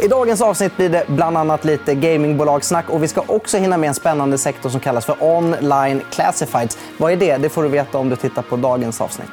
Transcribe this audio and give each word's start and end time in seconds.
I 0.00 0.08
dagens 0.08 0.40
avsnitt 0.40 0.76
blir 0.76 0.88
det 0.88 1.04
bland 1.08 1.36
annat 1.36 1.64
lite 1.64 1.94
gamingbolagssnack 1.94 2.90
och 2.90 3.02
vi 3.02 3.08
ska 3.08 3.22
också 3.26 3.58
hinna 3.58 3.76
med 3.76 3.88
en 3.88 3.94
spännande 3.94 4.38
sektor 4.38 4.70
som 4.70 4.80
kallas 4.80 5.06
för 5.06 5.16
online 5.20 6.02
classifieds. 6.10 6.78
Vad 6.98 7.12
är 7.12 7.16
det? 7.16 7.36
Det 7.36 7.48
får 7.48 7.62
du 7.62 7.68
veta 7.68 7.98
om 7.98 8.08
du 8.08 8.16
tittar 8.16 8.42
på 8.42 8.56
dagens 8.56 9.00
avsnitt. 9.00 9.30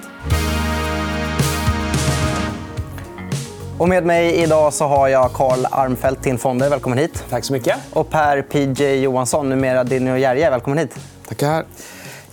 Och 3.77 3.89
med 3.89 4.05
mig 4.05 4.35
idag 4.35 4.73
så 4.73 4.85
har 4.85 5.07
jag 5.07 5.33
Carl 5.33 5.65
Armfelt, 5.71 6.23
TIN 6.23 6.37
Fonder. 6.37 6.69
Välkommen 6.69 6.97
hit. 6.97 7.23
Tack 7.29 7.43
så 7.43 7.53
mycket. 7.53 7.77
Och 7.93 8.09
Per 8.09 8.41
PJ 8.41 9.03
Johansson, 9.03 9.49
numera 9.49 9.83
Dinny 9.83 10.11
och 10.11 10.19
Gerge. 10.19 10.49
Välkommen 10.49 10.77
hit. 10.77 10.95
Tackar. 11.27 11.65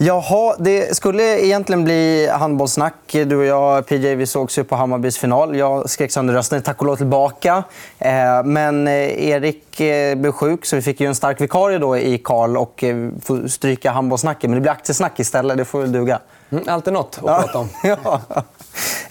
Jaha, 0.05 0.55
det 0.59 0.97
skulle 0.97 1.45
egentligen 1.45 1.85
bli 1.85 2.29
handbollssnack. 2.29 2.95
Du 3.07 3.37
och 3.37 3.45
jag, 3.45 3.87
PJ, 3.87 4.15
vi 4.15 4.27
sågs 4.27 4.59
ju 4.59 4.65
på 4.65 4.77
Hammarbys 4.77 5.19
final. 5.19 5.57
Jag 5.57 5.91
skrek 5.91 6.13
sönder 6.13 6.35
rösten, 6.35 6.63
tack 6.63 6.81
och 6.81 6.87
lov 6.87 6.97
tillbaka. 6.97 7.65
Eh, 7.99 8.45
men 8.45 8.89
eh, 8.89 9.29
Erik 9.29 9.81
eh, 9.81 10.15
blev 10.15 10.33
sjuk, 10.33 10.65
så 10.65 10.77
vi 10.77 10.83
fick 10.83 11.01
ju 11.01 11.07
en 11.07 11.15
stark 11.15 11.41
vikarie 11.41 11.79
då 11.79 11.97
i 11.97 12.19
Karl 12.19 12.57
och 12.57 12.85
får 13.23 13.49
stryka 13.49 13.91
handbollssnacket. 13.91 14.51
Men 14.51 14.55
det 14.55 14.61
blir 14.61 14.73
aktiesnack 14.73 15.21
istället. 15.21 15.57
Det 15.57 15.65
får 15.65 15.81
väl 15.81 15.93
duga. 15.93 16.21
Mm, 16.51 16.65
alltid 16.69 16.93
nåt 16.93 17.19
att 17.19 17.25
prata 17.25 17.59
om. 17.59 17.69
ja. 17.83 18.21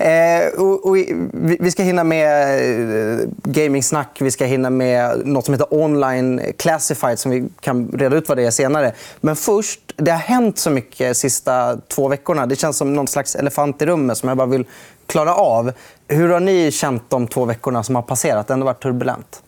Eh, 0.01 0.47
och, 0.59 0.85
och, 0.85 0.95
vi 1.59 1.71
ska 1.71 1.83
hinna 1.83 2.03
med 2.03 3.19
eh, 3.19 3.27
gamingsnack, 3.43 4.17
vi 4.21 4.31
ska 4.31 4.45
hinna 4.45 4.69
med 4.69 5.27
nåt 5.27 5.45
som 5.45 5.53
heter 5.53 5.73
online 5.73 6.41
classified 6.57 7.19
som 7.19 7.31
vi 7.31 7.49
kan 7.59 7.91
reda 7.91 8.15
ut 8.15 8.29
vad 8.29 8.37
det 8.37 8.45
är 8.45 8.51
senare. 8.51 8.93
Men 9.19 9.35
först, 9.35 9.79
det 9.95 10.11
har 10.11 10.17
hänt 10.17 10.57
så 10.57 10.69
mycket 10.69 11.09
de 11.09 11.13
sista 11.13 11.77
två 11.87 12.07
veckorna. 12.07 12.45
Det 12.45 12.55
känns 12.55 12.77
som 12.77 12.93
någon 12.93 13.07
slags 13.07 13.35
elefant 13.35 13.81
i 13.81 13.85
rummet 13.85 14.17
som 14.17 14.29
jag 14.29 14.37
bara 14.37 14.47
vill 14.47 14.65
klara 15.05 15.35
av. 15.35 15.71
Hur 16.07 16.29
har 16.29 16.39
ni 16.39 16.71
känt 16.71 17.09
de 17.09 17.27
två 17.27 17.45
veckorna 17.45 17.83
som 17.83 17.95
har 17.95 18.01
passerat? 18.01 18.47
Det 18.47 18.51
har 18.51 18.55
ändå 18.55 18.65
varit 18.65 18.83
turbulent. 18.83 19.43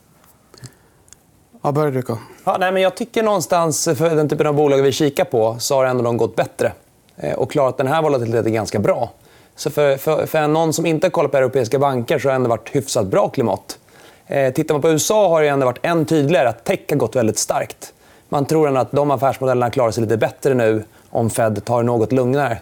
Ja, 1.62 1.72
börjar 1.72 1.90
du, 1.90 2.02
ja, 2.44 2.56
nej, 2.60 2.72
men 2.72 2.82
Jag 2.82 2.96
tycker 2.96 3.22
någonstans, 3.22 3.84
för 3.84 4.16
den 4.16 4.28
typen 4.28 4.46
av 4.46 4.54
bolag 4.54 4.82
vi 4.82 4.92
kikar 4.92 5.24
på, 5.24 5.56
så 5.58 5.74
har 5.74 5.84
ändå 5.84 6.04
de 6.04 6.16
gått 6.16 6.36
bättre 6.36 6.72
eh, 7.16 7.34
och 7.34 7.50
klarat 7.50 7.76
den 7.76 7.86
här 7.86 8.02
volatiliteten 8.02 8.52
ganska 8.52 8.78
bra. 8.78 9.10
Så 9.56 9.70
för, 9.70 9.96
för, 9.96 10.26
för 10.26 10.48
någon 10.48 10.72
som 10.72 10.86
inte 10.86 11.06
har 11.06 11.10
kollat 11.10 11.30
på 11.30 11.36
europeiska 11.36 11.78
banker 11.78 12.18
så 12.18 12.28
har 12.28 12.32
det 12.32 12.36
ändå 12.36 12.48
varit 12.48 12.68
hyfsat 12.76 13.06
bra 13.06 13.28
klimat. 13.28 13.78
Eh, 14.26 14.52
tittar 14.52 14.74
man 14.74 14.82
på 14.82 14.90
USA 14.90 15.28
har 15.28 15.42
det 15.42 15.48
ändå 15.48 15.66
varit 15.66 15.78
än 15.82 16.04
tydligare 16.06 16.48
att 16.48 16.64
tech 16.64 16.80
har 16.88 16.96
gått 16.96 17.16
väldigt 17.16 17.38
starkt. 17.38 17.92
Man 18.28 18.46
tror 18.46 18.68
ändå 18.68 18.80
att 18.80 18.92
de 18.92 19.10
affärsmodellerna 19.10 19.70
klarar 19.70 19.90
sig 19.90 20.02
lite 20.02 20.16
bättre 20.16 20.54
nu 20.54 20.84
om 21.10 21.30
Fed 21.30 21.64
tar 21.64 21.82
det 21.82 21.86
något 21.86 22.12
lugnare. 22.12 22.58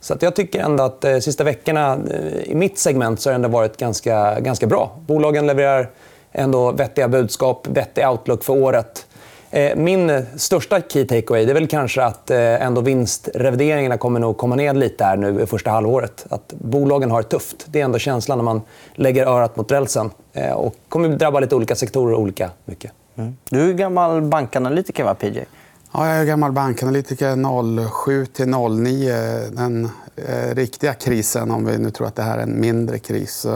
Så 0.00 0.14
att 0.14 0.22
jag 0.22 0.36
tycker 0.36 0.60
ändå 0.60 0.84
att 0.84 1.00
de 1.00 1.10
eh, 1.10 1.20
sista 1.20 1.44
veckorna 1.44 1.98
eh, 2.10 2.42
i 2.42 2.54
mitt 2.54 2.78
segment 2.78 3.20
så 3.20 3.28
har 3.28 3.32
det 3.32 3.34
ändå 3.34 3.48
varit 3.48 3.76
ganska, 3.76 4.40
ganska 4.40 4.66
bra. 4.66 4.96
Bolagen 5.06 5.46
levererar 5.46 5.90
ändå 6.32 6.72
vettiga 6.72 7.08
budskap, 7.08 7.66
vettig 7.66 8.08
outlook 8.08 8.44
för 8.44 8.52
året. 8.52 9.06
Eh, 9.54 9.76
min 9.76 10.26
största 10.36 10.80
key 10.80 11.04
takeaway 11.04 11.50
är 11.50 11.54
väl 11.54 11.66
kanske 11.66 12.04
att 12.04 12.30
eh, 12.30 12.62
ändå 12.62 12.80
vinstrevideringarna 12.80 13.98
kommer 13.98 14.20
nog 14.20 14.36
komma 14.36 14.54
ner 14.54 14.74
lite 14.74 15.04
här 15.04 15.16
nu 15.16 15.42
i 15.42 15.46
första 15.46 15.70
halvåret. 15.70 16.26
Att 16.30 16.52
bolagen 16.58 17.10
har 17.10 17.22
det 17.22 17.28
tufft. 17.28 17.66
Det 17.66 17.80
är 17.80 17.84
ändå 17.84 17.98
känslan 17.98 18.38
när 18.38 18.44
man 18.44 18.62
lägger 18.94 19.26
örat 19.26 19.56
mot 19.56 19.72
rälsen. 19.72 20.10
Eh, 20.32 20.52
och 20.52 20.74
kommer 20.88 21.08
drabba 21.08 21.40
lite 21.40 21.54
olika 21.54 21.74
sektorer 21.74 22.14
olika 22.14 22.50
mycket. 22.64 22.92
Mm. 23.16 23.36
Du 23.50 23.70
är 23.70 23.72
gammal 23.72 24.22
bankanalytiker, 24.22 25.04
va, 25.04 25.14
PJ? 25.14 25.44
Ja, 25.92 26.08
jag 26.08 26.20
är 26.20 26.24
gammal 26.24 26.52
bankanalytiker 26.52 27.88
07 28.04 28.26
till 28.26 28.48
09. 28.48 29.14
Den 29.50 29.88
eh, 30.16 30.54
riktiga 30.54 30.94
krisen, 30.94 31.50
om 31.50 31.64
vi 31.64 31.78
nu 31.78 31.90
tror 31.90 32.06
att 32.06 32.16
det 32.16 32.22
här 32.22 32.38
är 32.38 32.42
en 32.42 32.60
mindre 32.60 32.98
kris. 32.98 33.46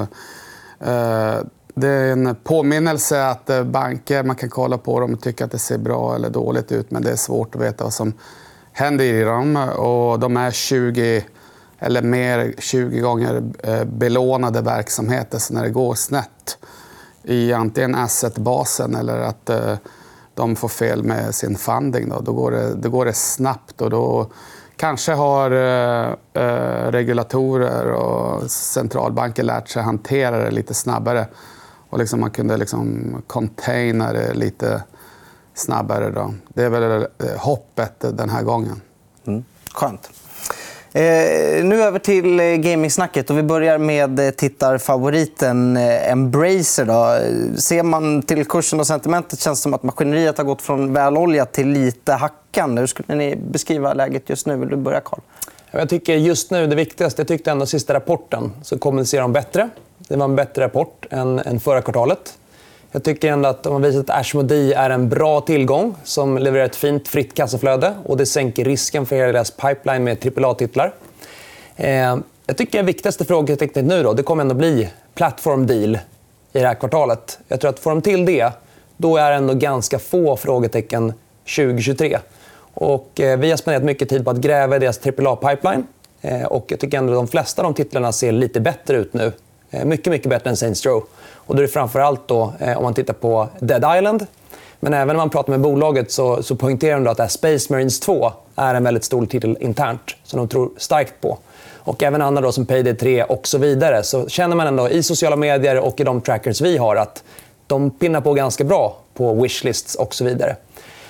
Eh, 0.81 1.35
det 1.81 1.89
är 1.89 2.13
en 2.13 2.37
påminnelse 2.45 3.27
att 3.27 3.51
eh, 3.51 3.65
banker, 3.65 4.23
man 4.23 4.37
kan 4.37 4.51
kolla 4.51 4.79
på 4.79 5.01
dem 5.01 5.15
och 5.15 5.21
tycka 5.21 5.45
att 5.45 5.51
det 5.51 5.59
ser 5.59 5.79
bra 5.79 6.15
eller 6.15 6.31
dåligt 6.31 6.73
ut 6.73 6.91
men 6.91 7.03
det 7.03 7.11
är 7.11 7.17
svårt 7.17 7.55
att 7.55 7.61
veta 7.61 7.85
vad 7.85 7.93
som 7.93 8.13
händer 8.73 9.05
i 9.05 9.23
dem. 9.23 9.57
Och 9.57 10.21
de 10.21 10.37
är 10.37 10.51
20 10.51 11.25
eller 11.79 12.03
mer 12.03 12.55
20 12.59 13.01
gånger 13.01 13.43
eh, 13.63 13.85
belånade 13.85 14.61
verksamheter. 14.61 15.39
Så 15.39 15.55
när 15.55 15.63
det 15.63 15.71
går 15.71 15.95
snett 15.95 16.59
i 17.23 17.53
antingen 17.53 17.95
assetbasen 17.95 18.95
eller 18.95 19.19
att 19.19 19.51
eh, 19.51 19.75
de 20.35 20.57
får 20.57 20.69
fel 20.69 21.03
med 21.03 21.35
sin 21.35 21.57
funding, 21.57 22.09
då, 22.09 22.21
då, 22.21 22.33
går, 22.33 22.51
det, 22.51 22.75
då 22.75 22.91
går 22.91 23.05
det 23.05 23.13
snabbt. 23.13 23.81
Och 23.81 23.91
då 23.91 24.31
kanske 24.77 25.13
har 25.13 25.51
regulatorer 26.91 27.93
och 27.93 28.51
centralbanker 28.51 29.43
lärt 29.43 29.69
sig 29.69 29.83
hantera 29.83 30.39
det 30.39 30.51
lite 30.51 30.75
snabbare 30.75 31.27
och 31.97 32.01
liksom 32.01 32.21
man 32.21 32.31
kunde 32.31 32.57
liksom 32.57 33.17
containa 33.27 34.13
det 34.13 34.35
lite 34.35 34.83
snabbare. 35.55 36.11
Då. 36.11 36.35
Det 36.49 36.63
är 36.63 36.69
väl 36.69 37.03
eh, 37.03 37.39
hoppet 37.39 37.95
den 38.01 38.31
här 38.31 38.43
gången. 38.43 38.81
Mm. 39.27 39.45
Skönt. 39.75 40.11
Eh, 40.93 41.65
nu 41.65 41.83
över 41.83 41.99
till 41.99 42.41
eh, 42.41 42.47
gamingsnacket. 42.47 43.31
Och 43.31 43.39
vi 43.39 43.43
börjar 43.43 43.79
med 43.79 44.21
eh, 44.21 44.31
tittarfavoriten 44.31 45.77
Embracer. 45.77 46.85
Då. 46.85 47.19
Ser 47.61 47.83
man 47.83 48.23
till 48.23 48.45
kursen 48.45 48.81
och 48.81 48.87
sentimentet 48.87 49.41
känns 49.41 49.59
det 49.59 49.63
som 49.63 49.75
att 49.75 49.83
maskineriet 49.83 50.39
har 50.39 50.45
gått 50.45 50.63
från 50.63 50.93
väloljat 50.93 51.53
till 51.53 51.69
lite 51.69 52.13
hackande. 52.13 52.81
Hur 52.81 52.87
skulle 52.87 53.15
ni 53.15 53.37
beskriva 53.37 53.95
läget 53.95 54.31
just 54.31 54.47
nu? 54.47 54.57
Vill 54.57 54.69
du 54.69 54.77
börja, 54.77 55.01
Carl? 55.01 55.21
Jag 55.71 55.89
tycker 55.89 56.15
just 56.15 56.51
nu 56.51 56.67
det 56.67 56.77
viktigaste, 56.77 57.21
jag 57.21 57.29
tyckte 57.29 57.51
ändå 57.51 57.67
sista 57.67 57.95
rapporten, 57.95 58.53
så 58.63 58.79
kommunicerar 58.79 59.23
de 59.23 59.33
bättre. 59.33 59.71
Det 60.09 60.17
var 60.17 60.25
en 60.25 60.37
bättre 60.37 60.65
rapport 60.65 61.07
än, 61.11 61.39
än 61.39 61.61
förra 61.61 61.83
kvartalet. 61.83 62.39
Jag 62.93 63.05
tycker 63.05 63.33
ändå 63.33 63.49
att 63.49 63.63
de 63.63 63.73
har 63.73 63.81
visat 63.81 64.11
att 64.11 64.21
Ashmodi 64.21 64.73
är 64.73 64.91
en 64.91 65.09
bra 65.09 65.41
tillgång 65.41 65.95
som 66.05 66.39
levererar 66.39 66.67
ett 66.67 66.77
fint 66.77 67.09
fritt 67.09 67.35
kassaflöde. 67.35 67.95
och 68.05 68.17
Det 68.17 68.27
sänker 68.27 68.65
risken 68.65 69.07
för 69.07 69.17
hela 69.17 69.33
deras 69.33 69.51
pipeline 69.51 70.05
med 70.05 70.39
AAA-titlar. 70.39 70.95
Eh, 71.77 72.17
jag 72.47 72.57
tycker 72.57 72.79
den 72.79 72.87
viktigaste 72.87 73.25
frågetecknet 73.25 73.85
nu 73.85 74.03
då, 74.03 74.13
det 74.13 74.23
kommer 74.23 74.41
ändå 74.43 74.55
bli 74.55 74.89
platform 75.15 75.67
deal 75.67 75.99
i 76.53 76.59
det 76.59 76.67
här 76.67 76.75
kvartalet. 76.75 77.39
Jag 77.49 77.61
tror 77.61 77.71
att 77.71 77.79
får 77.79 77.91
de 77.91 78.03
till 78.03 78.25
det, 78.25 78.53
då 78.97 79.17
är 79.17 79.31
det 79.31 79.37
ändå 79.37 79.55
ganska 79.55 79.99
få 79.99 80.37
frågetecken 80.37 81.13
2023. 81.57 82.19
Och, 82.75 83.21
eh, 83.21 83.39
vi 83.39 83.51
har 83.51 83.57
spenderat 83.57 83.85
mycket 83.85 84.09
tid 84.09 84.25
på 84.25 84.31
att 84.31 84.37
gräva 84.37 84.77
i 84.77 84.79
deras 84.79 84.99
AAA-pipeline. 85.07 85.87
Eh, 86.21 86.45
och 86.45 86.67
jag 86.69 86.81
tycker 86.81 86.99
ändå 86.99 87.13
att 87.13 87.19
de 87.19 87.29
flesta 87.29 87.63
av 87.63 87.65
de 87.65 87.75
titlarna 87.75 88.13
ser 88.13 88.33
lite 88.33 88.61
bättre 88.61 88.97
ut 88.97 89.15
nu 89.15 89.33
Eh, 89.77 89.85
mycket, 89.85 90.11
mycket 90.11 90.31
bättre 90.31 90.51
än 90.51 90.57
Saints 90.57 90.87
Row. 90.87 91.05
Och 91.35 91.55
då 91.55 91.63
är 91.63 91.67
det 91.67 91.73
framförallt 91.73 92.29
då, 92.29 92.53
eh, 92.61 92.77
om 92.77 92.83
man 92.83 92.95
tittar 92.95 93.15
på 93.15 93.49
Dead 93.61 93.97
Island. 93.99 94.27
Men 94.81 94.95
även 94.95 95.07
när 95.07 95.15
man 95.15 95.31
pratar 95.31 95.51
med 95.51 95.61
bolaget 95.61 96.13
så, 96.13 96.43
så 96.43 96.57
poängterar 96.57 97.01
de 97.01 97.23
att 97.23 97.33
Space 97.33 97.73
Marines 97.73 98.01
2 98.01 98.33
är 98.57 98.75
en 98.75 98.85
väldigt 98.85 99.05
stor 99.05 99.27
titel 99.27 99.57
internt 99.61 100.17
som 100.25 100.39
de 100.39 100.49
tror 100.49 100.71
starkt 100.77 101.21
på. 101.21 101.39
Och 101.75 102.03
även 102.03 102.23
andra 102.23 102.43
då, 102.43 102.53
som 102.53 102.67
Payday 102.67 102.95
3 102.95 103.25
och 103.25 103.47
så 103.47 103.59
vidare. 103.59 104.03
Så 104.03 104.29
känner 104.29 104.57
man 104.57 104.67
ändå 104.67 104.89
i 104.89 105.03
sociala 105.03 105.37
medier 105.37 105.79
och 105.79 106.01
i 106.01 106.05
de 106.05 106.21
trackers 106.21 106.61
vi 106.61 106.77
har 106.77 106.97
att 106.97 107.23
de 107.67 107.91
pinnar 107.91 108.21
på 108.21 108.35
ganska 108.35 108.65
bra 108.65 108.97
på 109.15 109.35
wishlists 109.35 109.95
och 109.95 110.15
så 110.15 110.25
vidare. 110.25 110.57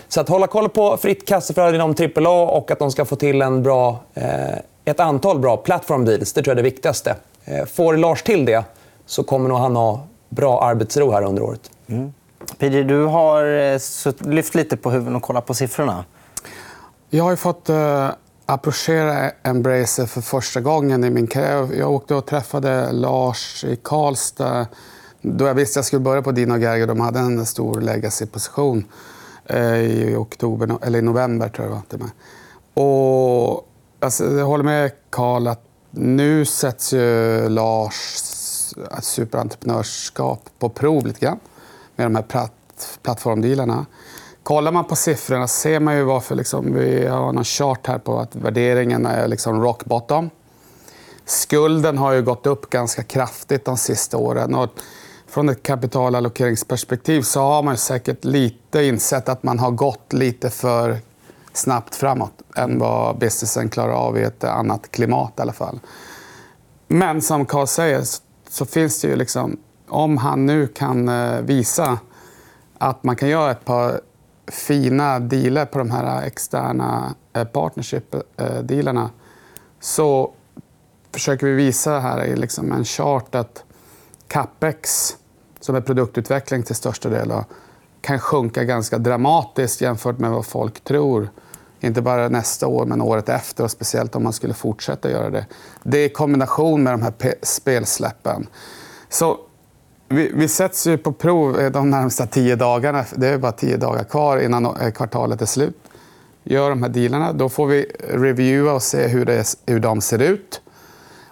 Så 0.08 0.20
att 0.20 0.28
hålla 0.28 0.46
koll 0.46 0.68
på 0.68 0.96
fritt 0.96 1.28
kassaflöde 1.28 1.76
inom 1.76 1.94
AAA 2.16 2.50
och 2.50 2.70
att 2.70 2.78
de 2.78 2.90
ska 2.90 3.04
få 3.04 3.16
till 3.16 3.42
en 3.42 3.62
bra, 3.62 4.00
eh, 4.14 4.58
ett 4.84 5.00
antal 5.00 5.38
bra 5.38 5.56
platform 5.56 6.04
deals, 6.04 6.32
det 6.32 6.42
tror 6.42 6.52
jag 6.52 6.58
är 6.58 6.62
det 6.62 6.70
viktigaste. 6.70 7.14
Eh, 7.46 7.64
får 7.64 7.96
Lars 7.96 8.22
till 8.22 8.44
det 8.44 8.64
så 9.06 9.22
kommer 9.22 9.48
nog 9.48 9.58
han 9.58 9.76
ha 9.76 10.06
bra 10.28 10.62
arbetsro 10.62 11.10
här 11.12 11.22
under 11.22 11.42
året. 11.42 11.70
Mm. 11.86 12.12
Peter, 12.58 12.84
du 12.84 13.04
har 13.04 13.44
eh, 13.44 14.12
lyft 14.18 14.54
lite 14.54 14.76
på 14.76 14.90
huvudet 14.90 15.16
och 15.16 15.22
kollat 15.22 15.46
på 15.46 15.54
siffrorna. 15.54 16.04
Jag 17.10 17.24
har 17.24 17.36
fått 17.36 17.70
uh, 17.70 18.08
approchera 18.46 19.30
Embracer 19.42 20.06
för 20.06 20.20
första 20.20 20.60
gången 20.60 21.04
i 21.04 21.10
min 21.10 21.26
karriär. 21.26 21.68
Jag 21.78 21.90
åkte 21.90 22.14
och 22.14 22.26
träffade 22.26 22.92
Lars 22.92 23.64
i 23.64 23.76
Karlstad 23.76 24.66
då 25.22 25.46
jag 25.46 25.54
visste 25.54 25.72
att 25.72 25.76
jag 25.76 25.84
skulle 25.84 26.00
börja 26.00 26.22
på 26.22 26.32
Dino 26.32 26.58
Gerger. 26.58 26.86
De 26.86 27.00
hade 27.00 27.18
en 27.18 27.46
stor 27.46 27.80
legacy-position 27.80 28.84
uh, 29.54 29.76
i, 29.76 30.14
oktober, 30.16 30.78
eller 30.82 30.98
i 30.98 31.02
november. 31.02 31.48
tror 31.48 31.68
jag. 31.68 32.10
Och, 32.84 33.68
alltså, 34.00 34.24
jag 34.24 34.46
håller 34.46 34.64
med 34.64 34.90
Karl 35.10 35.46
att 35.46 35.65
nu 35.96 36.44
sätts 36.44 36.92
ju 36.92 37.48
Lars 37.48 37.94
superentreprenörskap 39.00 40.50
på 40.58 40.68
prov 40.68 41.06
lite 41.06 41.20
grann 41.20 41.38
med 41.96 42.06
de 42.06 42.14
här 42.14 42.22
platt, 42.22 42.98
plattformdealarna. 43.02 43.86
Kollar 44.42 44.72
man 44.72 44.84
på 44.84 44.96
siffrorna 44.96 45.48
ser 45.48 45.80
man 45.80 45.96
ju 45.96 46.02
varför 46.02 46.34
liksom, 46.34 46.74
vi 46.74 47.06
har 47.06 47.28
en 47.28 47.44
chart 47.44 47.86
här 47.86 47.98
på 47.98 48.18
att 48.18 48.36
värderingen 48.36 49.06
är 49.06 49.28
liksom 49.28 49.62
rock 49.62 49.84
bottom. 49.84 50.30
Skulden 51.24 51.98
har 51.98 52.12
ju 52.12 52.22
gått 52.22 52.46
upp 52.46 52.70
ganska 52.70 53.02
kraftigt 53.02 53.64
de 53.64 53.76
sista 53.76 54.16
åren. 54.16 54.54
Och 54.54 54.70
från 55.28 55.48
ett 55.48 55.62
kapitalallokeringsperspektiv 55.62 57.22
så 57.22 57.40
har 57.40 57.62
man 57.62 57.76
säkert 57.76 58.24
lite 58.24 58.84
insett 58.84 59.28
att 59.28 59.42
man 59.42 59.58
har 59.58 59.70
gått 59.70 60.12
lite 60.12 60.50
för 60.50 60.98
snabbt 61.56 61.94
framåt 61.94 62.42
än 62.56 62.78
vad 62.78 63.18
businessen 63.18 63.68
klarar 63.68 63.92
av 63.92 64.18
i 64.18 64.22
ett 64.22 64.44
annat 64.44 64.90
klimat. 64.90 65.32
i 65.38 65.42
alla 65.42 65.52
fall. 65.52 65.80
Men 66.88 67.22
som 67.22 67.46
Carl 67.46 67.66
säger 67.66 68.02
så 68.48 68.64
finns 68.64 69.00
det 69.00 69.08
ju 69.08 69.16
liksom 69.16 69.58
om 69.88 70.16
han 70.16 70.46
nu 70.46 70.66
kan 70.66 71.08
eh, 71.08 71.40
visa 71.40 71.98
att 72.78 73.04
man 73.04 73.16
kan 73.16 73.28
göra 73.28 73.50
ett 73.50 73.64
par 73.64 74.00
fina 74.46 75.18
dealer 75.18 75.66
på 75.66 75.78
de 75.78 75.90
här 75.90 76.22
externa 76.26 77.14
eh, 77.32 77.44
partnership-dealarna 77.44 79.02
eh, 79.02 79.10
så 79.80 80.32
försöker 81.12 81.46
vi 81.46 81.52
visa 81.52 81.98
här 81.98 82.24
i 82.24 82.36
liksom 82.36 82.72
en 82.72 82.84
chart 82.84 83.34
att 83.34 83.64
capex, 84.28 85.16
som 85.60 85.74
är 85.74 85.80
produktutveckling 85.80 86.62
till 86.62 86.74
största 86.74 87.08
del, 87.08 87.32
kan 88.00 88.18
sjunka 88.18 88.64
ganska 88.64 88.98
dramatiskt 88.98 89.80
jämfört 89.80 90.18
med 90.18 90.30
vad 90.30 90.46
folk 90.46 90.84
tror. 90.84 91.28
Inte 91.80 92.02
bara 92.02 92.28
nästa 92.28 92.66
år, 92.66 92.86
men 92.86 93.02
året 93.02 93.28
efter. 93.28 93.64
och 93.64 93.70
Speciellt 93.70 94.16
om 94.16 94.22
man 94.22 94.32
skulle 94.32 94.54
fortsätta 94.54 95.10
göra 95.10 95.30
det. 95.30 95.46
Det 95.82 96.04
i 96.04 96.08
kombination 96.08 96.82
med 96.82 96.92
de 96.92 97.02
här 97.02 97.12
spelsläppen. 97.42 98.46
Så 99.08 99.38
vi, 100.08 100.30
vi 100.34 100.48
sätts 100.48 100.86
ju 100.86 100.98
på 100.98 101.12
prov 101.12 101.60
eh, 101.60 101.70
de 101.70 101.90
närmsta 101.90 102.26
tio 102.26 102.56
dagarna. 102.56 103.04
Det 103.14 103.28
är 103.28 103.38
bara 103.38 103.52
tio 103.52 103.76
dagar 103.76 104.04
kvar 104.04 104.38
innan 104.38 104.66
eh, 104.66 104.90
kvartalet 104.90 105.42
är 105.42 105.46
slut. 105.46 105.76
Gör 106.44 106.70
de 106.70 106.82
här 106.82 106.90
dealarna. 106.90 107.32
Då 107.32 107.48
får 107.48 107.66
vi 107.66 107.86
reviewa 108.10 108.72
och 108.72 108.82
se 108.82 109.06
hur, 109.06 109.24
det, 109.24 109.44
hur 109.66 109.80
de 109.80 110.00
ser 110.00 110.22
ut. 110.22 110.60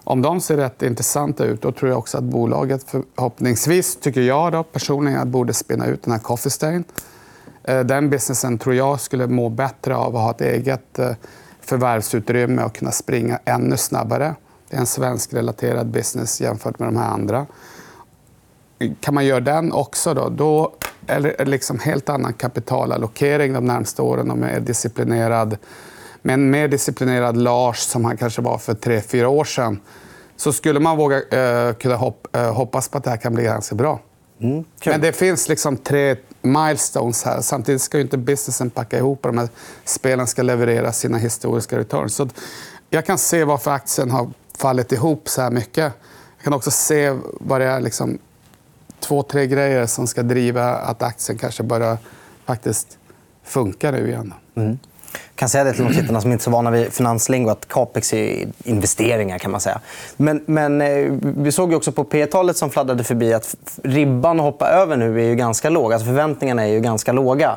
Om 0.04 0.22
de 0.22 0.40
ser 0.40 0.56
rätt 0.56 0.82
intressanta 0.82 1.44
ut, 1.44 1.62
då 1.62 1.72
tror 1.72 1.90
jag 1.90 1.98
också 1.98 2.18
att 2.18 2.24
bolaget 2.24 2.90
förhoppningsvis, 2.90 3.96
tycker 3.96 4.20
jag 4.20 4.52
då, 4.52 4.62
personligen, 4.62 5.30
borde 5.30 5.54
spinna 5.54 5.86
ut 5.86 6.02
den 6.02 6.12
här 6.12 6.20
Coffee 6.20 6.50
Stain. 6.50 6.84
Eh, 7.64 7.80
den 7.80 8.10
businessen 8.10 8.58
tror 8.58 8.74
jag 8.74 9.00
skulle 9.00 9.26
må 9.26 9.48
bättre 9.48 9.96
av 9.96 10.16
att 10.16 10.22
ha 10.22 10.30
ett 10.30 10.40
eget 10.40 10.98
eh, 10.98 11.10
förvärvsutrymme 11.60 12.62
och 12.62 12.74
kunna 12.74 12.90
springa 12.90 13.38
ännu 13.44 13.76
snabbare. 13.76 14.34
Det 14.68 14.76
är 14.76 14.80
en 14.80 14.86
svensk-relaterad 14.86 15.86
business 15.86 16.40
jämfört 16.40 16.78
med 16.78 16.88
de 16.88 16.96
här 16.96 17.08
andra. 17.08 17.46
Kan 19.00 19.14
man 19.14 19.26
göra 19.26 19.40
den 19.40 19.72
också, 19.72 20.14
då, 20.14 20.28
då 20.28 20.72
är 21.06 21.20
det 21.20 21.44
liksom 21.44 21.78
helt 21.78 22.08
annan 22.08 22.32
kapitalallokering 22.32 23.52
de 23.52 23.64
närmaste 23.64 24.02
åren 24.02 24.30
och 24.30 24.38
mer 24.38 24.60
disciplinerad 24.60 25.56
med 26.22 26.34
en 26.34 26.50
mer 26.50 26.68
disciplinerad 26.68 27.36
Lars, 27.36 27.78
som 27.78 28.04
han 28.04 28.16
kanske 28.16 28.42
var 28.42 28.58
för 28.58 28.74
tre, 28.74 29.00
fyra 29.00 29.28
år 29.28 29.44
sedan 29.44 29.80
så 30.36 30.52
skulle 30.52 30.80
man 30.80 30.96
våga 30.96 31.16
eh, 31.16 31.74
kunna 31.74 31.96
hopp, 31.96 32.36
eh, 32.36 32.54
hoppas 32.54 32.88
på 32.88 32.98
att 32.98 33.04
det 33.04 33.10
här 33.10 33.16
kan 33.16 33.34
bli 33.34 33.44
ganska 33.44 33.74
bra. 33.74 34.00
Mm, 34.40 34.64
Men 34.86 35.00
det 35.00 35.12
finns 35.12 35.48
liksom 35.48 35.76
tre 35.76 36.16
milestones 36.44 37.22
här. 37.24 37.40
Samtidigt 37.40 37.82
ska 37.82 38.00
inte 38.00 38.18
businessen 38.18 38.70
packa 38.70 38.98
ihop 38.98 39.26
och 39.26 39.32
de 39.32 39.38
här 39.38 39.48
spelen 39.84 40.26
ska 40.26 40.42
leverera 40.42 40.92
sina 40.92 41.18
historiska 41.18 41.78
returns. 41.78 42.14
Så 42.14 42.28
jag 42.90 43.06
kan 43.06 43.18
se 43.18 43.44
varför 43.44 43.70
aktien 43.70 44.10
har 44.10 44.30
fallit 44.58 44.92
ihop 44.92 45.28
så 45.28 45.42
här 45.42 45.50
mycket. 45.50 45.92
Jag 46.36 46.44
kan 46.44 46.52
också 46.52 46.70
se 46.70 47.18
vad 47.40 47.60
det 47.60 47.66
är 47.66 47.80
liksom 47.80 48.18
två, 49.00 49.22
tre 49.22 49.46
grejer 49.46 49.86
som 49.86 50.06
ska 50.06 50.22
driva 50.22 50.74
att 50.74 51.02
aktien 51.02 51.38
kanske 51.38 51.62
börjar 51.62 51.98
faktiskt 52.44 52.98
funka 53.42 53.90
nu 53.90 54.08
igen. 54.08 54.34
Mm 54.54 54.78
kan 55.44 55.48
säga 55.48 55.64
det 55.64 55.72
till 55.72 55.84
de 55.84 55.94
tittarna 56.00 56.20
som 56.20 56.32
inte 56.32 56.42
är 56.42 56.44
så 56.44 56.50
vana 56.50 56.70
vid 56.70 56.92
finanslingo 56.92 57.50
att 57.50 57.68
capex 57.68 58.14
är 58.14 58.48
investeringar. 58.64 59.38
kan 59.38 59.50
man 59.50 59.60
säga. 59.60 59.80
Men, 60.16 60.42
men 60.46 60.80
eh, 60.80 61.12
vi 61.20 61.52
såg 61.52 61.70
ju 61.70 61.76
också 61.76 61.92
på 61.92 62.04
P-talet 62.04 62.56
som 62.56 62.70
fladdrade 62.70 63.04
förbi 63.04 63.34
att 63.34 63.54
ribban 63.82 64.40
att 64.40 64.44
hoppa 64.44 64.68
över 64.68 64.96
nu 64.96 65.20
är 65.20 65.24
ju 65.24 65.34
ganska 65.34 65.70
låg. 65.70 65.92
Alltså 65.92 66.06
förväntningarna 66.06 66.62
är 66.62 66.72
ju 66.72 66.80
ganska 66.80 67.12
låga. 67.12 67.56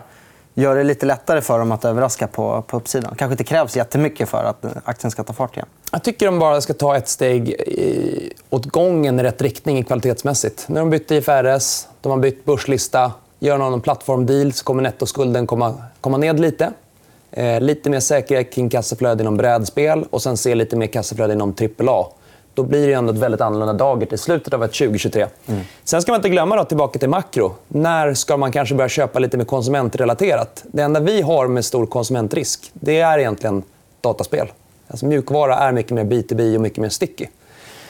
Gör 0.53 0.75
det 0.75 0.83
lite 0.83 1.05
lättare 1.05 1.41
för 1.41 1.59
dem 1.59 1.71
att 1.71 1.85
överraska 1.85 2.27
på, 2.27 2.61
på 2.67 2.77
uppsidan. 2.77 3.15
kanske 3.17 3.33
inte 3.33 3.43
krävs 3.43 3.75
jättemycket 3.75 4.29
för 4.29 4.43
att 4.43 4.65
aktien 4.83 5.11
ska 5.11 5.23
ta 5.23 5.33
fart 5.33 5.55
igen. 5.55 5.67
Jag 5.91 6.03
tycker 6.03 6.25
de 6.25 6.39
bara 6.39 6.61
ska 6.61 6.73
ta 6.73 6.97
ett 6.97 7.07
steg 7.07 7.49
i, 7.49 8.33
åt 8.49 8.65
gången 8.65 9.19
i 9.19 9.23
rätt 9.23 9.41
riktning 9.41 9.83
kvalitetsmässigt. 9.83 10.65
Nu 10.67 10.75
har 10.75 10.79
de 10.79 10.89
bytt 10.89 11.11
IFRS, 11.11 11.87
de 12.01 12.11
har 12.11 12.17
bytt 12.17 12.45
börslista. 12.45 13.11
Gör 13.39 13.57
någon 13.57 13.81
plattformdeal 13.81 14.53
så 14.53 14.63
kommer 14.63 14.83
nettoskulden 14.83 15.47
komma, 15.47 15.73
komma 16.01 16.17
ned 16.17 16.39
lite. 16.39 16.73
Eh, 17.37 17.61
lite 17.61 17.89
mer 17.89 17.99
säkerhet 17.99 18.53
kring 18.53 18.69
kassaflöde 18.69 19.23
inom 19.23 19.37
brädspel 19.37 20.05
och 20.09 20.21
sen 20.21 20.37
se 20.37 20.55
lite 20.55 20.75
mer 20.75 20.87
kassaflöde 20.87 21.33
inom 21.33 21.55
AAA. 21.79 22.05
Då 22.53 22.63
blir 22.63 22.87
det 22.87 22.93
ändå 22.93 23.13
ett 23.13 23.19
väldigt 23.19 23.41
annorlunda 23.41 23.73
dager 23.73 24.05
till 24.05 24.17
slutet 24.17 24.53
av 24.53 24.59
2023. 24.59 25.27
Mm. 25.47 25.61
Sen 25.83 26.01
ska 26.01 26.11
man 26.11 26.19
inte 26.19 26.29
glömma, 26.29 26.55
då, 26.55 26.63
tillbaka 26.63 26.99
till 26.99 27.09
makro. 27.09 27.53
När 27.67 28.13
ska 28.13 28.37
man 28.37 28.51
kanske 28.51 28.75
börja 28.75 28.89
köpa 28.89 29.19
lite 29.19 29.37
mer 29.37 29.45
konsumentrelaterat? 29.45 30.63
Det 30.67 30.81
enda 30.81 30.99
vi 30.99 31.21
har 31.21 31.47
med 31.47 31.65
stor 31.65 31.85
konsumentrisk 31.85 32.71
det 32.73 32.99
är 32.99 33.19
egentligen 33.19 33.63
dataspel. 34.01 34.51
Alltså 34.87 35.05
mjukvara 35.05 35.55
är 35.55 35.71
mycket 35.71 35.91
mer 35.91 36.03
B2B 36.03 36.55
och 36.55 36.61
mycket 36.61 36.79
mer 36.79 36.89
sticky. 36.89 37.25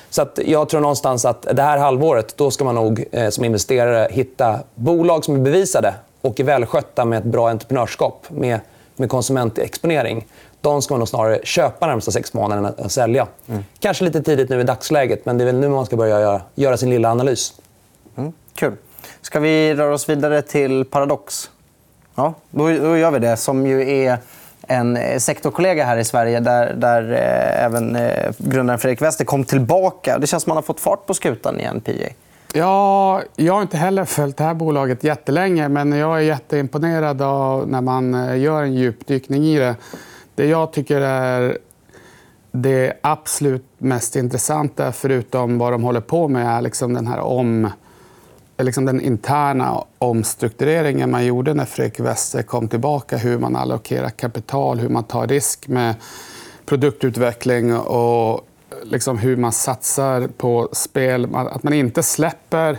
Så 0.10 0.26
jag 0.36 0.70
tror 0.70 0.82
någonstans 0.82 1.26
att 1.26 1.42
det 1.42 1.62
här 1.62 1.78
halvåret 1.78 2.38
då 2.38 2.52
ska 2.52 2.64
man 2.64 2.76
nog 2.76 3.06
eh, 3.12 3.30
som 3.30 3.46
investerare 3.46 4.08
hitta 4.12 4.60
bolag 4.76 5.26
som 5.26 5.36
är 5.36 5.40
bevisade 5.40 5.94
och 6.22 6.40
är 6.40 6.44
välskötta 6.44 7.06
med 7.06 7.20
ett 7.20 7.26
bra 7.26 7.50
entreprenörskap. 7.50 8.26
Med 8.30 8.60
med 9.00 9.10
konsumentexponering, 9.10 10.26
de 10.62 10.82
ska 10.82 10.94
man 10.94 11.00
nog 11.00 11.08
snarare 11.08 11.40
köpa 11.44 11.86
de 11.86 11.92
närmsta 11.92 12.12
sex 12.12 12.34
månaderna 12.34 12.74
än 12.78 12.90
sälja. 12.90 13.28
Mm. 13.48 13.64
Kanske 13.80 14.04
lite 14.04 14.22
tidigt 14.22 14.50
nu 14.50 14.60
i 14.60 14.64
dagsläget, 14.64 15.26
men 15.26 15.38
det 15.38 15.44
är 15.44 15.46
väl 15.46 15.56
nu 15.56 15.70
man 15.70 15.86
ska 15.86 15.96
börja 15.96 16.20
göra, 16.20 16.42
göra 16.56 16.78
sin 16.78 16.90
lilla 16.90 17.12
analys. 17.12 17.54
Mm. 18.16 18.34
Kul. 18.56 18.74
Ska 19.22 19.40
vi 19.40 19.76
röra 19.76 19.94
oss 19.94 20.10
vidare 20.10 20.42
till 20.42 20.86
Paradox? 20.86 21.50
Ja, 22.16 22.34
då, 22.50 22.68
då 22.68 22.98
gör 22.98 23.12
vi 23.12 23.20
det. 23.20 23.38
Som 23.38 23.68
ju 23.68 24.04
är 24.04 24.18
en 24.68 25.20
sektorkollega 25.20 25.86
här 25.86 25.98
i 25.98 26.04
Sverige 26.04 26.40
där, 26.40 26.74
där 26.74 27.12
eh, 27.12 27.66
även 27.66 27.96
eh, 27.96 28.32
grundaren 28.38 28.80
Fredrik 28.80 29.02
Wester 29.02 29.26
kom 29.26 29.44
tillbaka. 29.44 30.18
Det 30.18 30.28
känns 30.28 30.44
som 30.44 30.52
att 30.52 30.56
man 30.56 30.58
har 30.58 30.62
fått 30.62 30.80
fart 30.80 31.06
på 31.06 31.14
skutan 31.14 31.60
igen, 31.60 31.82
PJ. 31.82 32.16
Ja, 32.54 33.22
jag 33.36 33.54
har 33.54 33.62
inte 33.62 33.78
heller 33.78 34.06
följt 34.06 34.38
det 34.38 34.44
här 34.44 34.54
bolaget 34.54 35.04
jättelänge 35.04 35.70
men 35.70 35.92
jag 35.92 36.18
är 36.18 36.22
jätteimponerad 36.22 37.22
av 37.22 37.68
när 37.68 37.82
man 37.82 38.16
eh, 38.16 38.40
gör 38.40 38.64
en 38.64 38.74
djupdykning 38.74 39.46
i 39.46 39.60
det. 39.60 39.76
Det 40.36 40.46
jag 40.46 40.74
tycker 40.74 41.02
är 41.02 41.58
det 42.52 42.94
absolut 43.02 43.66
mest 43.78 44.16
intressanta, 44.16 44.92
förutom 44.92 45.58
vad 45.58 45.72
de 45.72 45.84
håller 45.84 46.02
på 46.02 46.28
med, 46.28 46.58
är 46.58 46.62
liksom 46.62 46.94
den 46.94 47.08
här 47.08 47.20
om 47.20 47.70
liksom 48.58 48.86
den 48.86 49.02
interna 49.02 49.84
omstruktureringen 49.98 51.12
man 51.12 51.26
gjorde 51.26 51.54
när 51.54 51.66
Fredrik 51.66 52.00
Wester 52.00 52.42
kom 52.42 52.68
tillbaka. 52.68 53.18
Hur 53.18 53.40
man 53.40 53.56
allokerar 53.56 54.10
kapital, 54.10 54.80
hur 54.80 54.90
man 54.90 55.04
tar 55.04 55.28
risk 55.28 55.68
med 55.68 55.96
produktutveckling 56.66 57.78
och 57.78 58.48
liksom 58.84 59.18
hur 59.18 59.36
man 59.38 59.52
satsar 59.52 60.28
på 60.28 60.70
spel. 60.72 61.36
Att 61.36 61.64
man 61.64 61.74
inte 61.74 62.04
släpper 62.04 62.78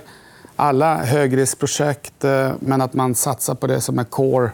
alla 0.56 0.96
högriskprojekt 0.96 2.24
eh, 2.24 2.52
men 2.60 2.80
att 2.80 2.94
man 2.94 3.14
satsar 3.14 3.54
på 3.54 3.66
det 3.66 3.80
som 3.80 3.98
är 3.98 4.04
core, 4.04 4.50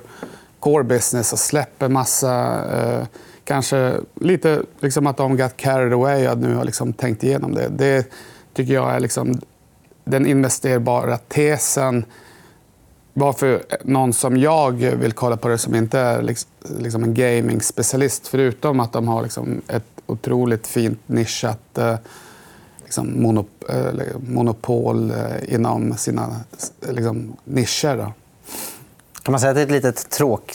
core 0.60 0.84
business 0.84 1.32
och 1.32 1.38
släpper 1.38 1.88
massa... 1.88 2.64
Eh, 2.76 3.06
kanske 3.44 3.94
lite 4.14 4.62
liksom 4.80 5.06
att 5.06 5.16
de 5.16 5.36
got 5.36 5.56
carried 5.56 5.92
away 5.92 6.28
och 6.28 6.38
nu 6.38 6.54
har 6.54 6.64
liksom 6.64 6.92
tänkt 6.92 7.24
igenom 7.24 7.54
det. 7.54 7.68
Det 7.68 8.12
tycker 8.54 8.74
jag 8.74 8.94
är 8.94 9.00
liksom 9.00 9.40
den 10.04 10.26
investerbara 10.26 11.18
tesen 11.18 12.04
varför 13.12 13.62
någon 13.82 14.12
som 14.12 14.36
jag 14.36 14.72
vill 14.72 15.12
kolla 15.12 15.36
på 15.36 15.48
det 15.48 15.58
som 15.58 15.74
inte 15.74 15.98
är 15.98 16.22
liksom, 16.22 16.50
liksom 16.78 17.04
en 17.04 17.14
gaming-specialist 17.14 18.28
förutom 18.28 18.80
att 18.80 18.92
de 18.92 19.08
har 19.08 19.22
liksom 19.22 19.62
ett 19.68 19.93
otroligt 20.06 20.66
fint 20.66 20.98
nischat 21.06 21.78
eh, 21.78 21.96
liksom 22.84 23.22
monop 23.22 23.64
eh, 23.68 24.04
monopol 24.28 25.10
eh, 25.10 25.54
inom 25.54 25.96
sina 25.96 26.40
liksom, 26.88 27.36
nischer. 27.44 27.96
Då. 27.96 28.12
Kan 29.22 29.32
man 29.32 29.40
säga 29.40 29.50
att 29.50 29.56
det 29.56 29.62
är 29.62 29.66
ett 29.66 29.72
litet 29.72 30.10
tråk, 30.10 30.52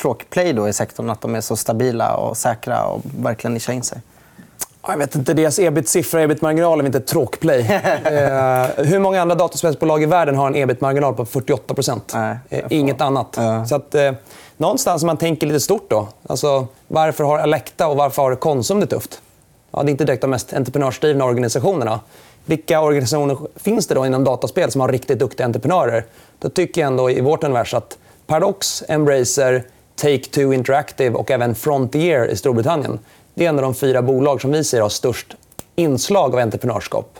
tråkplay 0.00 0.52
då 0.52 0.68
i 0.68 0.72
sektorn? 0.72 1.10
Att 1.10 1.20
de 1.20 1.34
är 1.34 1.40
så 1.40 1.56
stabila 1.56 2.16
och 2.16 2.36
säkra 2.36 2.84
och 2.84 3.02
verkligen 3.18 3.54
nischar 3.54 3.72
in 3.72 3.82
sig? 3.82 4.00
Jag 4.90 4.98
vet 4.98 5.14
inte. 5.14 5.34
Deras 5.34 5.58
ebit-siffra, 5.58 6.22
ebit-marginal, 6.22 6.80
är 6.80 6.86
inte 6.86 6.98
ett 6.98 7.06
tråkplay. 7.06 7.60
eh, 8.04 8.84
hur 8.84 8.98
många 8.98 9.22
andra 9.22 9.34
dataspelsbolag 9.34 10.02
i 10.02 10.06
världen 10.06 10.36
har 10.36 10.46
en 10.46 10.56
ebit-marginal 10.56 11.14
på 11.14 11.24
48 11.24 11.74
eh, 12.48 12.60
Inget 12.70 13.00
annat. 13.00 13.34
Ja. 13.36 13.66
Så 13.66 13.74
att, 13.74 13.94
eh, 13.94 14.12
någonstans 14.56 15.04
man 15.04 15.16
tänker 15.16 15.46
lite 15.46 15.60
stort. 15.60 15.90
då. 15.90 16.08
Alltså, 16.26 16.66
varför 16.88 17.24
har 17.24 17.38
Alecta 17.38 17.88
och 17.88 17.96
varför 17.96 18.22
har 18.22 18.34
Konsum 18.34 18.80
det 18.80 18.86
tufft? 18.86 19.20
Ja, 19.70 19.82
det 19.82 19.88
är 19.88 19.90
inte 19.90 20.04
direkt 20.04 20.20
de 20.20 20.30
mest 20.30 20.52
entreprenörsdrivna 20.52 21.24
organisationerna. 21.24 22.00
Vilka 22.44 22.80
organisationer 22.80 23.38
finns 23.56 23.86
det 23.86 23.94
då 23.94 24.06
inom 24.06 24.24
dataspel 24.24 24.70
som 24.70 24.80
har 24.80 24.88
riktigt 24.88 25.18
duktiga 25.18 25.46
entreprenörer? 25.46 26.04
Då 26.38 26.48
tycker 26.48 26.80
jag 26.80 26.88
ändå 26.88 27.10
i 27.10 27.20
vårt 27.20 27.44
univers 27.44 27.74
att 27.74 27.98
Paradox, 28.26 28.82
Embracer, 28.88 29.64
Take-Two 30.00 30.54
Interactive 30.54 31.14
och 31.14 31.30
även 31.30 31.54
Frontier 31.54 32.26
i 32.26 32.36
Storbritannien 32.36 32.98
det 33.40 33.46
är 33.46 33.48
en 33.48 33.58
av 33.58 33.62
de 33.62 33.74
fyra 33.74 34.02
bolag 34.02 34.40
som 34.40 34.52
vi 34.52 34.64
ser 34.64 34.80
har 34.80 34.88
störst 34.88 35.36
inslag 35.76 36.34
av 36.34 36.38
entreprenörskap. 36.40 37.18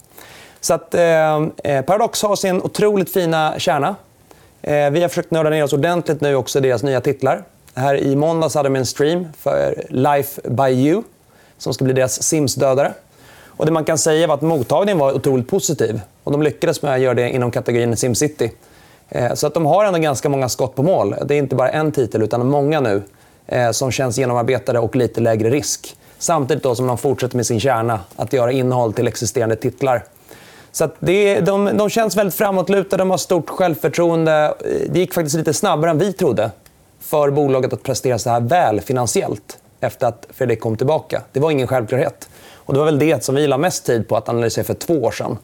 Så 0.60 0.74
att, 0.74 0.94
eh, 0.94 1.36
eh, 1.64 1.84
Paradox 1.84 2.22
har 2.22 2.36
sin 2.36 2.62
otroligt 2.62 3.12
fina 3.12 3.54
kärna. 3.58 3.96
Eh, 4.62 4.90
vi 4.90 5.02
har 5.02 5.08
försökt 5.08 5.30
nörda 5.30 5.50
ner 5.50 5.64
oss 5.64 5.72
ordentligt 5.72 6.20
nu 6.20 6.34
också 6.34 6.58
i 6.58 6.62
deras 6.62 6.82
nya 6.82 7.00
titlar. 7.00 7.42
Här 7.74 7.96
I 7.96 8.16
måndags 8.16 8.54
hade 8.54 8.68
de 8.68 8.76
en 8.76 8.86
stream 8.86 9.26
för 9.38 9.84
Life 9.88 10.40
by 10.50 10.70
You 10.70 11.02
som 11.58 11.74
ska 11.74 11.84
bli 11.84 11.94
deras 11.94 12.22
Sims-dödare. 12.22 12.92
Och 13.46 13.66
det 13.66 13.72
man 13.72 13.84
kan 13.84 13.98
säga 13.98 14.26
var 14.26 14.34
att 14.34 14.42
mottagningen 14.42 14.98
var 14.98 15.12
otroligt 15.12 15.48
positiv. 15.48 16.00
Och 16.24 16.32
de 16.32 16.42
lyckades 16.42 16.82
med 16.82 16.94
att 16.94 17.00
göra 17.00 17.14
det 17.14 17.30
inom 17.30 17.50
kategorin 17.50 17.96
SimCity. 17.96 18.50
Eh, 19.08 19.34
så 19.34 19.46
att 19.46 19.54
de 19.54 19.66
har 19.66 19.84
ändå 19.84 19.98
ganska 19.98 20.28
många 20.28 20.48
skott 20.48 20.74
på 20.74 20.82
mål. 20.82 21.14
Det 21.24 21.34
är 21.34 21.38
inte 21.38 21.56
bara 21.56 21.70
en 21.70 21.92
titel, 21.92 22.22
utan 22.22 22.46
många 22.46 22.80
nu 22.80 23.02
eh, 23.46 23.70
som 23.70 23.90
känns 23.90 24.18
genomarbetade 24.18 24.78
och 24.78 24.96
lite 24.96 25.20
lägre 25.20 25.50
risk. 25.50 25.96
Samtidigt 26.20 26.62
då 26.62 26.74
som 26.74 26.86
de 26.86 26.98
fortsätter 26.98 27.36
med 27.36 27.46
sin 27.46 27.60
kärna, 27.60 28.00
att 28.16 28.32
göra 28.32 28.52
innehåll 28.52 28.92
till 28.92 29.08
existerande 29.08 29.56
titlar. 29.56 30.04
Så 30.72 30.88
det, 30.98 31.40
de, 31.40 31.76
de 31.76 31.90
känns 31.90 32.16
väldigt 32.16 32.34
framåtlutade, 32.34 33.00
de 33.00 33.10
har 33.10 33.18
stort 33.18 33.50
självförtroende. 33.50 34.54
Det 34.88 35.00
gick 35.00 35.14
faktiskt 35.14 35.36
lite 35.36 35.54
snabbare 35.54 35.90
än 35.90 35.98
vi 35.98 36.12
trodde 36.12 36.50
för 37.00 37.30
bolaget 37.30 37.72
att 37.72 37.82
prestera 37.82 38.18
så 38.18 38.30
här 38.30 38.40
väl 38.40 38.80
finansiellt 38.80 39.58
efter 39.80 40.06
att 40.06 40.26
Fredrik 40.30 40.60
kom 40.60 40.76
tillbaka. 40.76 41.22
Det 41.32 41.40
var 41.40 41.50
ingen 41.50 41.66
självklarhet. 41.66 42.28
Och 42.54 42.74
det 42.74 42.78
var 42.78 42.86
väl 42.86 42.98
det 42.98 43.24
som 43.24 43.34
vi 43.34 43.46
la 43.46 43.58
mest 43.58 43.86
tid 43.86 44.08
på 44.08 44.16
att 44.16 44.28
analysera 44.28 44.64
för 44.64 44.74
två 44.74 44.94
år 44.94 45.10
sedan. 45.10 45.38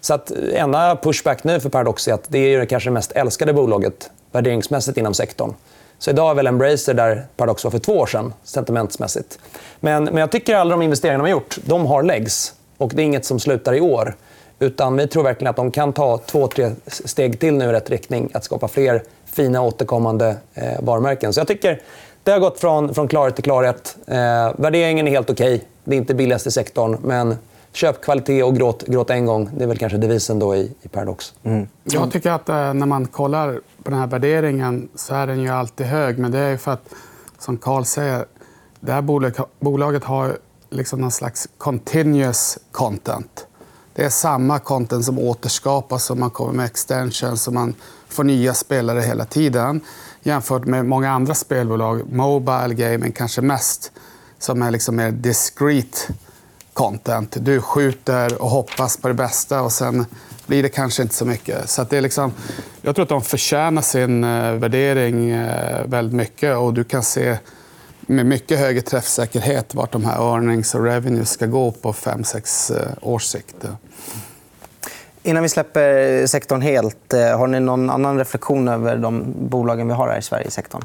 Så 0.00 0.14
att 0.14 0.30
eh, 0.30 0.62
enda 0.62 0.96
pushback 0.96 1.44
nu 1.44 1.60
för 1.60 1.68
Paradox 1.68 2.08
är 2.08 2.12
att 2.12 2.24
det 2.28 2.38
är 2.38 2.66
kanske 2.66 2.90
det 2.90 2.94
mest 2.94 3.12
älskade 3.12 3.52
bolaget 3.52 4.10
värderingsmässigt 4.32 4.98
inom 4.98 5.14
sektorn. 5.14 5.54
Så 5.98 6.10
idag 6.10 6.30
är 6.30 6.34
väl 6.34 6.46
Embracer 6.46 6.94
där 6.94 7.26
Paradox 7.36 7.64
var 7.64 7.70
för 7.70 7.78
två 7.78 7.92
år 7.92 8.06
sedan, 8.06 8.32
sentimentsmässigt. 8.44 9.38
Men, 9.80 10.04
men 10.04 10.16
jag 10.16 10.30
tycker 10.30 10.54
att 10.54 10.60
alla 10.60 10.70
de 10.70 10.82
investeringar 10.82 11.18
de 11.18 11.22
har 11.22 11.28
gjort, 11.28 11.58
de 11.64 11.86
har 11.86 12.02
legs. 12.02 12.54
Och 12.78 12.92
det 12.94 13.02
är 13.02 13.04
inget 13.04 13.24
som 13.24 13.40
slutar 13.40 13.74
i 13.74 13.80
år. 13.80 14.14
Utan 14.58 14.96
vi 14.96 15.06
tror 15.06 15.22
verkligen 15.22 15.50
att 15.50 15.56
de 15.56 15.70
kan 15.70 15.92
ta 15.92 16.18
två, 16.18 16.46
tre 16.46 16.70
steg 16.86 17.40
till 17.40 17.54
nu 17.54 17.64
i 17.64 17.72
rätt 17.72 17.90
riktning. 17.90 18.30
Att 18.34 18.44
skapa 18.44 18.68
fler 18.68 19.02
fina 19.24 19.62
återkommande 19.62 20.36
eh, 20.54 20.80
varumärken. 20.80 21.32
Så 21.32 21.40
jag 21.40 21.48
tycker 21.48 21.80
det 22.22 22.30
har 22.30 22.38
gått 22.38 22.60
från, 22.60 22.94
från 22.94 23.08
klarhet 23.08 23.34
till 23.34 23.44
klarhet. 23.44 23.96
Eh, 24.06 24.16
värderingen 24.56 25.08
är 25.08 25.10
helt 25.10 25.30
okej. 25.30 25.54
Okay. 25.54 25.66
Det 25.84 25.94
är 25.94 25.98
inte 25.98 26.14
billigast 26.14 26.46
i 26.46 26.50
sektorn. 26.50 26.98
Men 27.02 27.36
köp 27.74 28.02
kvalitet 28.02 28.42
och 28.42 28.56
gråt, 28.56 28.86
gråt 28.86 29.10
en 29.10 29.26
gång. 29.26 29.50
Det 29.56 29.64
är 29.64 29.68
väl 29.68 29.78
kanske 29.78 29.98
devisen 29.98 30.38
då 30.38 30.56
i, 30.56 30.72
i 30.82 30.88
Paradox. 30.88 31.34
Mm. 31.42 31.68
Jag 31.84 32.12
tycker 32.12 32.30
att 32.30 32.48
eh, 32.48 32.74
när 32.74 32.86
man 32.86 33.06
kollar 33.06 33.60
på 33.82 33.90
den 33.90 33.98
här 33.98 34.06
värderingen 34.06 34.88
så 34.94 35.14
är 35.14 35.26
den 35.26 35.40
ju 35.40 35.48
alltid 35.48 35.86
hög. 35.86 36.18
Men 36.18 36.30
det 36.30 36.38
är 36.38 36.56
för 36.56 36.72
att, 36.72 36.94
som 37.38 37.56
Carl 37.56 37.84
säger, 37.84 38.24
det 38.80 38.92
här 38.92 39.02
bolaget, 39.02 39.38
bolaget 39.60 40.04
har 40.04 40.38
liksom 40.70 41.00
någon 41.00 41.10
slags 41.10 41.48
continuous 41.58 42.58
content. 42.72 43.46
Det 43.94 44.04
är 44.04 44.10
samma 44.10 44.58
content 44.58 45.04
som 45.04 45.18
återskapas 45.18 46.10
och 46.10 46.18
man 46.18 46.30
kommer 46.30 46.52
med 46.52 46.66
extensions 46.66 47.46
och 47.46 47.54
man 47.54 47.74
får 48.08 48.24
nya 48.24 48.54
spelare 48.54 49.00
hela 49.00 49.24
tiden. 49.24 49.80
Jämfört 50.22 50.64
med 50.64 50.86
många 50.86 51.10
andra 51.10 51.34
spelbolag, 51.34 52.12
Mobile 52.12 52.74
Gaming 52.74 53.12
kanske 53.12 53.40
mest, 53.40 53.92
som 54.38 54.62
är 54.62 54.70
liksom 54.70 54.96
mer 54.96 55.10
discreet 55.10 56.08
content. 56.74 57.36
Du 57.40 57.60
skjuter 57.60 58.42
och 58.42 58.50
hoppas 58.50 58.96
på 58.96 59.08
det 59.08 59.14
bästa 59.14 59.62
och 59.62 59.72
sen 59.72 60.06
blir 60.46 60.62
det 60.62 60.68
kanske 60.68 61.02
inte 61.02 61.14
så 61.14 61.24
mycket. 61.24 61.68
Så 61.70 61.84
det 61.84 61.96
är 61.96 62.00
liksom, 62.00 62.32
jag 62.82 62.94
tror 62.94 63.02
att 63.02 63.08
de 63.08 63.22
förtjänar 63.22 63.82
sin 63.82 64.24
uh, 64.24 64.54
värdering 64.54 65.32
uh, 65.32 65.86
väldigt 65.86 66.14
mycket 66.14 66.56
och 66.56 66.74
du 66.74 66.84
kan 66.84 67.02
se 67.02 67.38
med 68.00 68.26
mycket 68.26 68.58
högre 68.58 68.80
träffsäkerhet 68.80 69.74
vart 69.74 69.92
de 69.92 70.04
här 70.04 70.34
earnings 70.34 70.74
och 70.74 70.84
revenues 70.84 71.30
ska 71.30 71.46
gå 71.46 71.70
på 71.70 71.92
5-6 71.92 72.72
uh, 72.72 72.78
eh, 72.78 72.88
års 73.00 73.24
sikt. 73.24 73.56
Innan 75.22 75.42
vi 75.42 75.48
släpper 75.48 76.26
sektorn 76.26 76.60
helt, 76.60 77.12
har 77.12 77.46
ni 77.46 77.60
någon 77.60 77.90
annan 77.90 78.18
reflektion 78.18 78.68
över 78.68 78.96
de 78.96 79.34
bolagen 79.48 79.88
vi 79.88 79.94
har 79.94 80.08
här 80.08 80.18
i 80.18 80.22
Sverige 80.22 80.46
i 80.46 80.50
sektorn? 80.50 80.82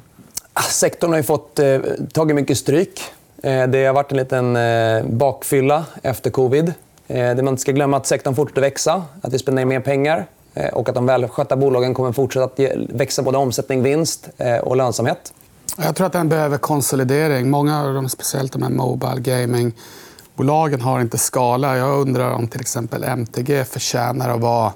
Ah, 0.54 0.62
sektorn 0.62 1.12
har 1.12 1.18
ju 1.18 1.24
fått 1.24 1.60
eh, 1.60 1.80
tagit 2.14 2.36
mycket 2.36 2.58
stryk. 2.58 3.02
Eh, 3.44 3.68
det 3.68 3.86
har 3.86 3.94
varit 3.94 4.12
en 4.12 4.18
liten 4.18 4.56
eh, 4.56 5.06
bakfylla 5.06 5.86
efter 6.04 6.30
covid. 6.30 6.74
Eh, 7.08 7.36
det 7.36 7.44
man 7.44 7.48
inte 7.48 7.62
ska 7.62 7.72
glömma 7.72 7.98
att 7.98 8.08
sektorn 8.08 8.36
fortsätter 8.36 8.62
växa, 8.62 9.04
att 9.22 9.34
vi 9.34 9.40
spenderar 9.40 9.66
mer 9.66 9.80
pengar 9.80 10.26
och 10.74 10.90
att 10.90 10.96
de 10.96 11.06
välskötta 11.06 11.56
bolagen 11.56 11.94
kommer 11.94 12.12
fortsätta 12.12 12.46
att 12.46 12.60
växa 12.90 13.22
både 13.22 13.38
omsättning, 13.38 13.84
vinst 13.84 14.30
och 14.62 14.78
lönsamhet. 14.78 15.34
Jag 15.78 15.96
tror 15.96 16.08
att 16.08 16.14
den 16.14 16.30
behöver 16.30 16.58
konsolidering. 16.58 17.50
Många 17.50 17.84
av 17.84 17.94
dem, 17.94 18.10
speciellt 18.10 18.54
de 18.54 18.64
här 18.64 18.70
mobile 18.70 19.22
gaming-bolagen, 19.22 20.82
har 20.82 21.02
inte 21.02 21.18
skala. 21.18 21.78
Jag 21.78 22.02
undrar 22.02 22.32
om 22.32 22.48
till 22.48 22.62
exempel 22.62 23.04
MTG 23.04 23.66
förtjänar 23.66 24.30
att 24.30 24.40
vara 24.42 24.74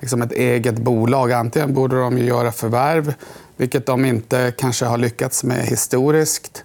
liksom 0.00 0.22
ett 0.22 0.32
eget 0.32 0.78
bolag. 0.78 1.32
Antingen 1.32 1.74
borde 1.74 2.00
de 2.00 2.18
göra 2.18 2.52
förvärv, 2.52 3.14
vilket 3.56 3.86
de 3.86 4.04
inte 4.04 4.52
kanske 4.58 4.84
har 4.84 4.98
lyckats 4.98 5.44
med 5.44 5.66
historiskt. 5.66 6.64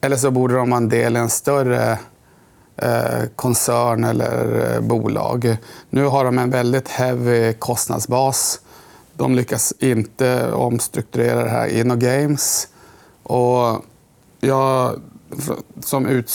Eller 0.00 0.16
så 0.16 0.30
borde 0.30 0.54
de 0.54 0.70
vara 0.70 0.76
en 0.76 0.88
del 0.88 1.16
i 1.16 1.18
en 1.18 1.30
större 1.30 1.98
eh, 2.76 3.28
koncern 3.36 4.04
eller 4.04 4.74
eh, 4.74 4.80
bolag. 4.80 5.56
Nu 5.90 6.04
har 6.04 6.24
de 6.24 6.38
en 6.38 6.50
väldigt 6.50 6.88
heavy 6.88 7.52
kostnadsbas. 7.52 8.60
De 9.14 9.34
lyckas 9.34 9.72
inte 9.78 10.52
omstrukturera 10.52 11.44
det 11.44 11.50
här 11.50 11.66
InnoGames. 11.66 12.68
Och 13.22 13.84
jag, 14.40 15.00
som 15.80 16.06
ut, 16.06 16.32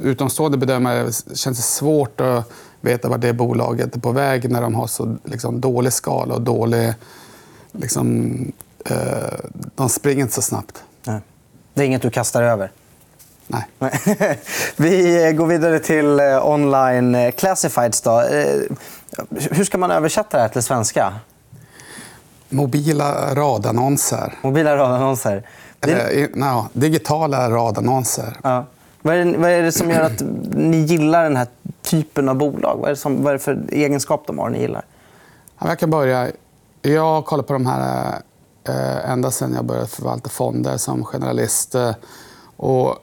utomstående 0.00 0.58
bedömare 0.58 1.12
känns 1.12 1.58
det 1.58 1.62
svårt 1.62 2.20
att 2.20 2.50
veta 2.80 3.08
vart 3.08 3.20
det 3.20 3.32
bolaget 3.32 3.96
är 3.96 4.00
på 4.00 4.12
väg 4.12 4.50
när 4.50 4.62
de 4.62 4.74
har 4.74 4.86
så 4.86 5.16
liksom, 5.24 5.60
dålig 5.60 5.92
skala 5.92 6.34
och 6.34 6.42
dålig... 6.42 6.94
Liksom, 7.72 8.36
eh, 8.84 9.38
de 9.74 9.88
springer 9.88 10.22
inte 10.22 10.34
så 10.34 10.42
snabbt. 10.42 10.82
Nej. 11.04 11.20
Det 11.74 11.82
är 11.82 11.86
inget 11.86 12.02
du 12.02 12.10
kastar 12.10 12.42
över? 12.42 12.70
Nej. 13.46 13.64
Vi 14.76 15.32
går 15.36 15.46
vidare 15.46 15.78
till 15.78 16.20
eh, 16.20 16.46
online 16.46 17.14
eh, 17.14 17.30
classifieds. 17.30 18.00
Då. 18.00 18.20
Eh, 18.20 18.60
hur 19.50 19.64
ska 19.64 19.78
man 19.78 19.90
översätta 19.90 20.36
det 20.36 20.42
här 20.42 20.48
till 20.48 20.62
svenska? 20.62 21.14
Mobila 22.48 23.34
radannonser. 23.34 24.34
Mobila 24.42 24.76
radannonser. 24.76 25.42
Eller, 25.80 26.28
no, 26.36 26.66
digitala 26.72 27.50
radannonser. 27.50 28.36
Ja. 28.42 28.66
Vad, 29.02 29.14
är 29.14 29.24
det, 29.24 29.38
vad 29.38 29.50
är 29.50 29.62
det 29.62 29.72
som 29.72 29.90
gör 29.90 30.00
att 30.00 30.22
ni 30.54 30.76
gillar 30.76 31.24
den 31.24 31.36
här 31.36 31.46
typen 31.82 32.28
av 32.28 32.34
bolag? 32.36 32.76
Vad 32.76 32.84
är 32.84 32.90
det, 32.90 32.96
som, 32.96 33.24
vad 33.24 33.34
är 33.34 33.38
för 33.38 33.58
egenskap 33.68 34.24
de 34.26 34.38
har 34.38 34.50
ni 34.50 34.60
gillar? 34.60 34.82
jag 35.58 35.78
kan 35.78 35.90
börja. 35.90 36.28
Jag 36.82 37.02
har 37.02 37.22
kollat 37.22 37.46
på 37.46 37.52
de 37.52 37.66
här 37.66 38.12
eh, 38.12 38.18
Eh, 38.70 39.10
ända 39.10 39.30
sedan 39.30 39.54
jag 39.54 39.64
började 39.64 39.86
förvalta 39.86 40.28
fonder 40.28 40.76
som 40.76 41.04
generalist. 41.04 41.74
Eh, 41.74 41.94
och 42.56 42.96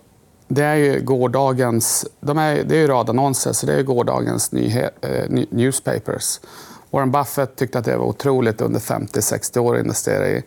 det 0.47 0.63
är 0.63 0.75
ju 0.75 1.01
gårdagens... 1.01 2.05
De 2.19 2.37
är, 2.37 2.63
det 2.63 2.75
är 2.75 2.79
ju 2.79 2.87
radannonser, 2.87 3.53
så 3.53 3.65
det 3.65 3.73
är 3.73 3.83
gårdagens 3.83 4.51
nyhet, 4.51 4.93
eh, 5.01 5.45
newspapers. 5.49 6.39
Warren 6.91 7.11
Buffett 7.11 7.55
tyckte 7.55 7.79
att 7.79 7.85
det 7.85 7.97
var 7.97 8.05
otroligt 8.05 8.61
under 8.61 8.79
50-60 8.79 9.57
år 9.57 9.75
att 9.75 9.83
investera 9.83 10.27
i. 10.27 10.43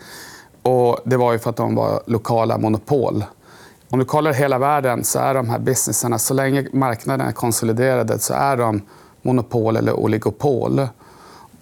Och 0.63 0.99
det 1.05 1.17
var 1.17 1.33
ju 1.33 1.39
för 1.39 1.51
att 1.51 1.57
de 1.57 1.75
var 1.75 2.03
lokala 2.07 2.59
monopol. 2.59 3.25
Om 3.91 3.99
du 3.99 4.05
kollar 4.05 4.33
hela 4.33 4.59
världen 4.59 5.05
så 5.05 5.19
är 5.19 5.35
de 5.35 5.51
här 5.51 5.59
businessarna 5.59 6.19
så 6.19 6.35
länge 6.35 6.67
marknaden 6.73 7.27
är 7.27 7.33
konsoliderad, 7.33 8.23
så 8.23 8.35
är 8.35 8.57
de 8.57 8.83
monopol 9.23 9.77
eller 9.77 9.93
oligopol. 9.93 10.89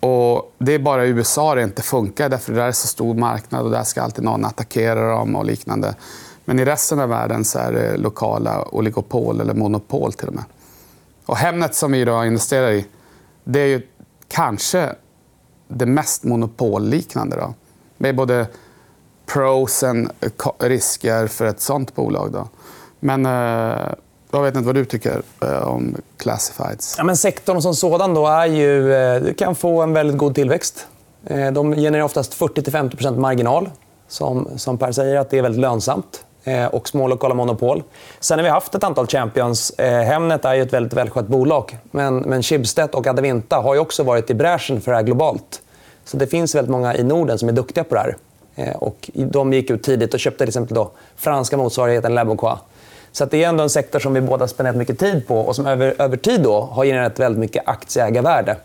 Och 0.00 0.54
det 0.58 0.72
är 0.72 0.78
bara 0.78 1.06
i 1.06 1.08
USA 1.08 1.54
det 1.54 1.62
inte 1.62 1.82
funkar, 1.82 2.28
därför 2.28 2.52
det 2.52 2.62
är 2.62 2.72
så 2.72 2.86
stor 2.86 3.14
marknad 3.14 3.64
och 3.64 3.70
där 3.70 3.82
ska 3.84 4.02
alltid 4.02 4.24
någon 4.24 4.44
attackera 4.44 5.10
dem 5.10 5.36
och 5.36 5.44
liknande. 5.44 5.94
Men 6.44 6.58
i 6.58 6.64
resten 6.64 7.00
av 7.00 7.08
världen 7.08 7.44
så 7.44 7.58
är 7.58 7.72
det 7.72 7.96
lokala 7.96 8.64
oligopol 8.72 9.40
eller 9.40 9.54
monopol 9.54 10.12
till 10.12 10.28
och 10.28 10.34
med. 10.34 10.44
Och 11.26 11.36
Hemnet 11.36 11.74
som 11.74 11.92
vi 11.92 12.00
idag 12.00 12.26
investerar 12.26 12.70
i, 12.70 12.86
det 13.44 13.60
är 13.60 13.66
ju 13.66 13.82
kanske 14.28 14.94
det 15.68 15.86
mest 15.86 16.24
monopolliknande. 16.24 17.36
Då. 17.36 17.54
Med 17.96 18.16
både 18.16 18.46
pros 19.26 19.82
och 19.82 20.64
risker 20.64 21.26
för 21.26 21.44
ett 21.44 21.60
sånt 21.60 21.94
bolag. 21.94 22.32
Då. 22.32 22.48
Men 23.00 23.26
eh, 23.26 23.92
jag 24.30 24.42
vet 24.42 24.56
inte 24.56 24.66
vad 24.66 24.74
du 24.74 24.84
tycker 24.84 25.22
eh, 25.42 25.68
om 25.68 25.96
classifieds. 26.16 26.94
Ja, 26.98 27.04
men 27.04 27.16
sektorn 27.16 27.62
som 27.62 27.74
sådan 27.74 28.14
då 28.14 28.26
är 28.26 28.46
ju, 28.46 28.94
eh, 28.94 29.34
kan 29.34 29.54
få 29.54 29.82
en 29.82 29.92
väldigt 29.92 30.18
god 30.18 30.34
tillväxt. 30.34 30.86
Eh, 31.26 31.52
de 31.52 31.76
genererar 31.76 32.04
oftast 32.04 32.34
40-50% 32.34 33.18
marginal. 33.18 33.70
Som, 34.08 34.48
som 34.56 34.78
Per 34.78 34.92
säger, 34.92 35.16
att 35.16 35.30
det 35.30 35.38
är 35.38 35.42
väldigt 35.42 35.60
lönsamt. 35.60 36.24
Och 36.70 36.88
små 36.88 37.08
lokala 37.08 37.34
monopol. 37.34 37.82
Sen 38.20 38.38
har 38.38 38.42
vi 38.42 38.48
haft 38.48 38.74
ett 38.74 38.84
antal 38.84 39.06
champions. 39.06 39.72
Hemnet 39.78 40.44
är 40.44 40.54
ju 40.54 40.62
ett 40.62 40.72
väldigt 40.72 40.92
välskött 40.92 41.26
bolag. 41.26 41.78
Men, 41.90 42.16
men 42.16 42.42
Schibsted 42.42 42.90
och 42.90 43.06
Adevinta 43.06 43.56
har 43.56 43.74
ju 43.74 43.80
också 43.80 44.02
varit 44.02 44.30
i 44.30 44.34
bräschen 44.34 44.80
för 44.80 44.90
det 44.90 44.96
här 44.96 45.04
globalt. 45.04 45.62
Så 46.04 46.16
det 46.16 46.26
finns 46.26 46.54
väldigt 46.54 46.70
många 46.70 46.96
i 46.96 47.02
Norden 47.02 47.38
som 47.38 47.48
är 47.48 47.52
duktiga 47.52 47.84
på 47.84 47.94
det 47.94 48.00
här. 48.00 48.16
Och 48.76 49.10
de 49.14 49.52
gick 49.52 49.70
ut 49.70 49.82
tidigt 49.82 50.14
och 50.14 50.20
köpte 50.20 50.38
till 50.38 50.48
exempel 50.48 50.74
då 50.74 50.90
franska 51.16 51.56
motsvarigheten 51.56 52.14
Leboncoin. 52.14 52.56
Så 53.12 53.24
det 53.24 53.44
är 53.44 53.48
ändå 53.48 53.62
en 53.62 53.70
sektor 53.70 53.98
som 53.98 54.14
vi 54.14 54.20
båda 54.20 54.48
spenderat 54.48 54.76
mycket 54.76 54.98
tid 54.98 55.26
på 55.26 55.40
och 55.40 55.56
som 55.56 55.66
över, 55.66 55.94
över 55.98 56.16
tid 56.16 56.42
då 56.42 56.60
har 56.60 56.84
genererat 56.84 57.18
väldigt 57.18 57.40
mycket 57.40 57.62
aktieägarvärde. 57.66 58.56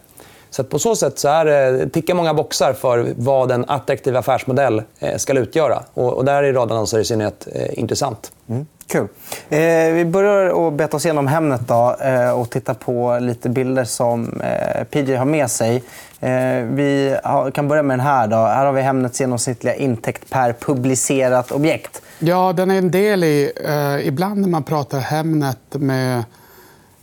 Så 0.49 0.63
på 0.63 0.79
så 0.79 0.95
sätt 0.95 1.19
så 1.19 1.27
är 1.27 1.45
det, 1.45 1.89
tickar 1.89 2.13
många 2.13 2.33
boxar 2.33 2.73
för 2.73 3.13
vad 3.17 3.51
en 3.51 3.65
attraktiv 3.67 4.17
affärsmodell 4.17 4.81
eh, 4.99 5.17
ska 5.17 5.33
utgöra. 5.33 5.83
Och, 5.93 6.13
och 6.13 6.25
där 6.25 6.43
är 6.43 6.53
radannonser 6.53 6.99
i 6.99 7.05
synnerhet 7.05 7.47
eh, 7.51 7.79
intressant. 7.79 8.31
Mm, 8.49 8.65
kul. 8.87 9.07
Eh, 9.49 9.93
vi 9.93 10.05
börjar 10.05 10.67
att 10.67 10.73
beta 10.73 10.97
oss 10.97 11.05
igenom 11.05 11.27
Hemnet 11.27 11.61
då, 11.67 11.95
eh, 12.01 12.31
och 12.31 12.49
titta 12.49 12.73
på 12.73 13.19
lite 13.21 13.49
bilder 13.49 13.83
som 13.83 14.41
eh, 14.41 14.83
PJ 14.83 15.15
har 15.15 15.25
med 15.25 15.51
sig. 15.51 15.83
Eh, 16.19 16.63
vi 16.63 17.17
har, 17.23 17.51
kan 17.51 17.67
börja 17.67 17.83
med 17.83 17.99
den 17.99 18.05
här. 18.05 18.27
Då. 18.27 18.35
Här 18.35 18.65
har 18.65 18.73
vi 18.73 18.81
Hemnets 18.81 19.19
genomsnittliga 19.19 19.75
intäkt 19.75 20.29
per 20.29 20.53
publicerat 20.53 21.51
objekt. 21.51 22.01
Ja, 22.19 22.53
den 22.53 22.71
är 22.71 22.77
en 22.77 22.91
del 22.91 23.23
i... 23.23 23.51
Eh, 23.65 24.07
ibland 24.07 24.41
när 24.41 24.47
man 24.47 24.63
pratar 24.63 24.99
Hemnet 24.99 25.59
med 25.71 26.23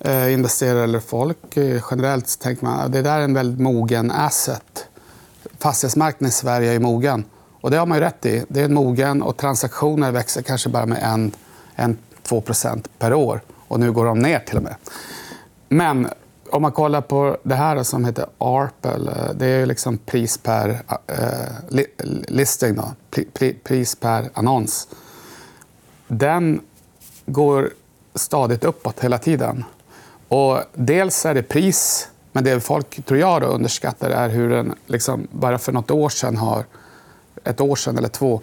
eh, 0.00 0.32
investerare 0.32 0.84
eller 0.84 1.00
folk 1.00 1.56
eh, 1.56 1.82
generellt 1.90 2.28
så 2.28 2.38
tänker 2.38 2.64
man 2.64 2.80
att 2.80 2.92
det 2.92 3.02
där 3.02 3.18
är 3.18 3.24
en 3.24 3.34
väldigt 3.34 3.60
mogen 3.60 4.10
asset. 4.10 4.86
Fastighetsmarknaden 5.58 6.28
i 6.28 6.32
Sverige 6.32 6.72
är 6.72 6.78
mogen. 6.78 7.24
Och 7.60 7.70
det 7.70 7.76
har 7.76 7.86
man 7.86 7.98
ju 7.98 8.04
rätt 8.04 8.26
i. 8.26 8.44
Det 8.48 8.60
är 8.60 8.68
mogen 8.68 9.22
och 9.22 9.36
transaktioner 9.36 10.12
växer 10.12 10.42
kanske 10.42 10.68
bara 10.68 10.86
med 10.86 10.98
en 11.02 11.32
1-2% 12.24 12.84
per 12.98 13.14
år. 13.14 13.40
Och 13.68 13.80
nu 13.80 13.92
går 13.92 14.04
de 14.04 14.18
ner 14.18 14.38
till 14.38 14.56
och 14.56 14.62
med. 14.62 14.74
Men 15.68 16.08
om 16.50 16.62
man 16.62 16.72
kollar 16.72 17.00
på 17.00 17.36
det 17.42 17.54
här 17.54 17.82
som 17.82 18.04
heter 18.04 18.26
ARPL. 18.38 19.08
Eh, 19.08 19.34
det 19.34 19.46
är 19.46 19.66
liksom 19.66 19.98
pris 19.98 20.38
per 20.38 20.82
eh, 21.06 21.82
listing. 22.28 22.74
Då. 22.74 22.92
Pris 23.64 23.96
per 23.96 24.30
annons. 24.34 24.88
Den 26.08 26.60
går 27.26 27.70
stadigt 28.14 28.64
uppåt 28.64 29.00
hela 29.00 29.18
tiden. 29.18 29.64
Och 30.28 30.60
dels 30.74 31.26
är 31.26 31.34
det 31.34 31.42
pris, 31.42 32.08
men 32.32 32.44
det 32.44 32.60
folk 32.60 33.04
tror 33.04 33.20
jag 33.20 33.42
då 33.42 33.46
underskattar 33.46 34.10
är 34.10 34.28
hur 34.28 34.50
den 34.50 34.74
liksom, 34.86 35.28
bara 35.30 35.58
för 35.58 35.72
nåt 35.72 35.90
år 35.90 36.08
sedan 36.08 36.36
har, 36.36 36.64
ett 37.44 37.60
år 37.60 37.76
sedan 37.76 37.98
eller 37.98 38.08
två, 38.08 38.40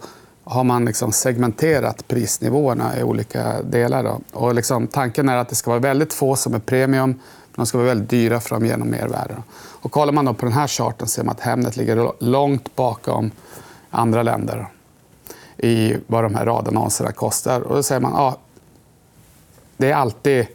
har 0.50 0.63
man 0.63 0.86
liksom 0.86 1.12
segmenterat 1.12 2.08
prisnivåerna 2.08 3.00
i 3.00 3.04
olika 3.04 3.62
delar. 3.62 4.04
Då. 4.04 4.20
Och 4.32 4.56
liksom, 4.56 4.88
tanken 4.88 5.30
är 5.30 5.38
att 5.38 5.50
det 5.50 5.56
ska 5.56 5.70
vara 5.70 5.80
väldigt 5.80 6.13
få 6.13 6.36
som 6.36 6.54
är 6.54 6.60
premium. 6.60 7.20
De 7.56 7.66
ska 7.66 7.77
vara 7.77 7.88
väldigt 7.88 8.10
dyra 8.10 8.39
för 8.39 8.56
att 8.56 8.62
de 8.62 8.68
ger 8.68 8.77
mervärde. 8.77 9.36
Och 9.82 9.92
kollar 9.92 10.13
man 10.13 10.25
då 10.25 10.34
på 10.34 10.46
den 10.46 10.54
här 10.54 10.68
charten 10.68 11.08
ser 11.08 11.24
man 11.24 11.32
att 11.32 11.39
Hemnet 11.42 11.77
ligger 11.77 12.12
långt 12.20 12.75
bakom 12.75 13.32
andra 13.89 14.24
länder 14.24 14.68
i 15.58 15.96
vad 16.08 16.24
de 16.24 16.36
här 16.36 16.46
radannonserna 16.46 17.12
kostar. 17.12 17.62
Och 17.62 17.75
då 17.75 17.84
säger 17.84 18.01
man 18.01 18.12
ja, 18.16 18.38
det 19.77 19.92
är 19.92 19.96
alltid 19.96 20.48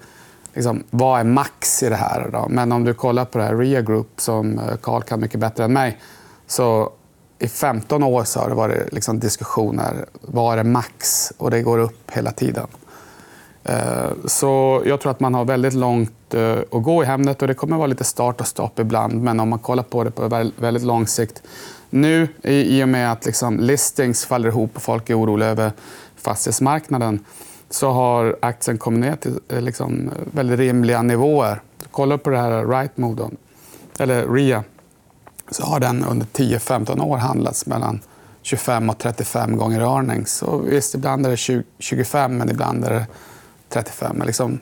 liksom, 0.54 0.84
vad 0.90 1.20
är 1.20 1.24
max 1.24 1.82
i 1.82 1.88
det 1.88 1.96
här? 1.96 2.30
Då? 2.32 2.46
Men 2.48 2.72
om 2.72 2.84
du 2.84 2.94
kollar 2.94 3.24
på 3.24 3.38
det 3.38 3.44
här 3.44 3.56
RIA 3.56 3.82
Group, 3.82 4.20
som 4.20 4.58
eh, 4.58 4.76
Carl 4.82 5.02
kan 5.02 5.20
mycket 5.20 5.40
bättre 5.40 5.64
än 5.64 5.72
mig, 5.72 5.98
så 6.46 6.92
i 7.42 7.48
15 7.48 8.02
år 8.02 8.24
så 8.24 8.40
har 8.40 8.48
det 8.48 8.54
varit 8.54 8.92
liksom 8.92 9.20
diskussioner. 9.20 10.06
Vad 10.20 10.58
är 10.58 10.64
max? 10.64 11.32
Och 11.36 11.50
det 11.50 11.62
går 11.62 11.78
upp 11.78 12.10
hela 12.10 12.32
tiden. 12.32 12.66
Eh, 13.64 14.10
så 14.24 14.82
jag 14.84 15.00
tror 15.00 15.10
att 15.10 15.20
man 15.20 15.34
har 15.34 15.44
väldigt 15.44 15.74
långt 15.74 16.34
eh, 16.34 16.58
att 16.70 16.82
gå 16.82 17.02
i 17.02 17.06
Hemnet 17.06 17.42
och 17.42 17.48
det 17.48 17.54
kommer 17.54 17.76
att 17.76 17.78
vara 17.78 17.86
lite 17.86 18.04
start 18.04 18.40
och 18.40 18.46
stopp 18.46 18.78
ibland. 18.78 19.22
Men 19.22 19.40
om 19.40 19.48
man 19.48 19.58
kollar 19.58 19.82
på 19.82 20.04
det 20.04 20.10
på 20.10 20.50
väldigt 20.56 20.82
lång 20.82 21.06
sikt. 21.06 21.42
Nu, 21.90 22.28
i 22.42 22.84
och 22.84 22.88
med 22.88 23.12
att 23.12 23.26
liksom 23.26 23.60
listings 23.60 24.24
faller 24.24 24.48
ihop 24.48 24.70
och 24.76 24.82
folk 24.82 25.10
är 25.10 25.20
oroliga 25.20 25.48
över 25.48 25.72
fastighetsmarknaden 26.16 27.24
så 27.70 27.90
har 27.90 28.36
aktien 28.42 28.78
kommit 28.78 29.00
ner 29.00 29.16
till 29.16 29.40
eh, 29.48 29.60
liksom, 29.60 30.10
väldigt 30.32 30.58
rimliga 30.58 31.02
nivåer. 31.02 31.60
Kolla 31.90 32.18
på 32.18 32.30
det 32.30 32.38
här 32.38 32.66
Rightmove, 32.66 33.28
eller 33.98 34.28
RIA, 34.28 34.64
så 35.52 35.64
har 35.64 35.80
den 35.80 36.04
under 36.04 36.26
10-15 36.26 37.00
år 37.00 37.16
handlats 37.16 37.66
mellan 37.66 38.00
25 38.42 38.90
och 38.90 38.98
35 38.98 39.56
gånger 39.56 39.80
earnings. 39.80 40.42
Och 40.42 40.72
visst, 40.72 40.94
ibland 40.94 41.26
är 41.26 41.30
det 41.30 41.36
20, 41.36 41.62
25, 41.78 42.36
men 42.36 42.50
ibland 42.50 42.84
är 42.84 42.90
det 42.90 43.06
35. 43.68 44.16
Men 44.16 44.26
liksom, 44.26 44.60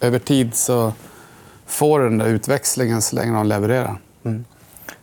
över 0.00 0.18
tid 0.18 0.54
så 0.54 0.92
får 1.66 2.00
den 2.00 2.18
där 2.18 2.26
utväxlingen 2.26 3.02
så 3.02 3.16
länge 3.16 3.32
de 3.32 3.46
levererar. 3.46 3.96
Mm. 4.24 4.44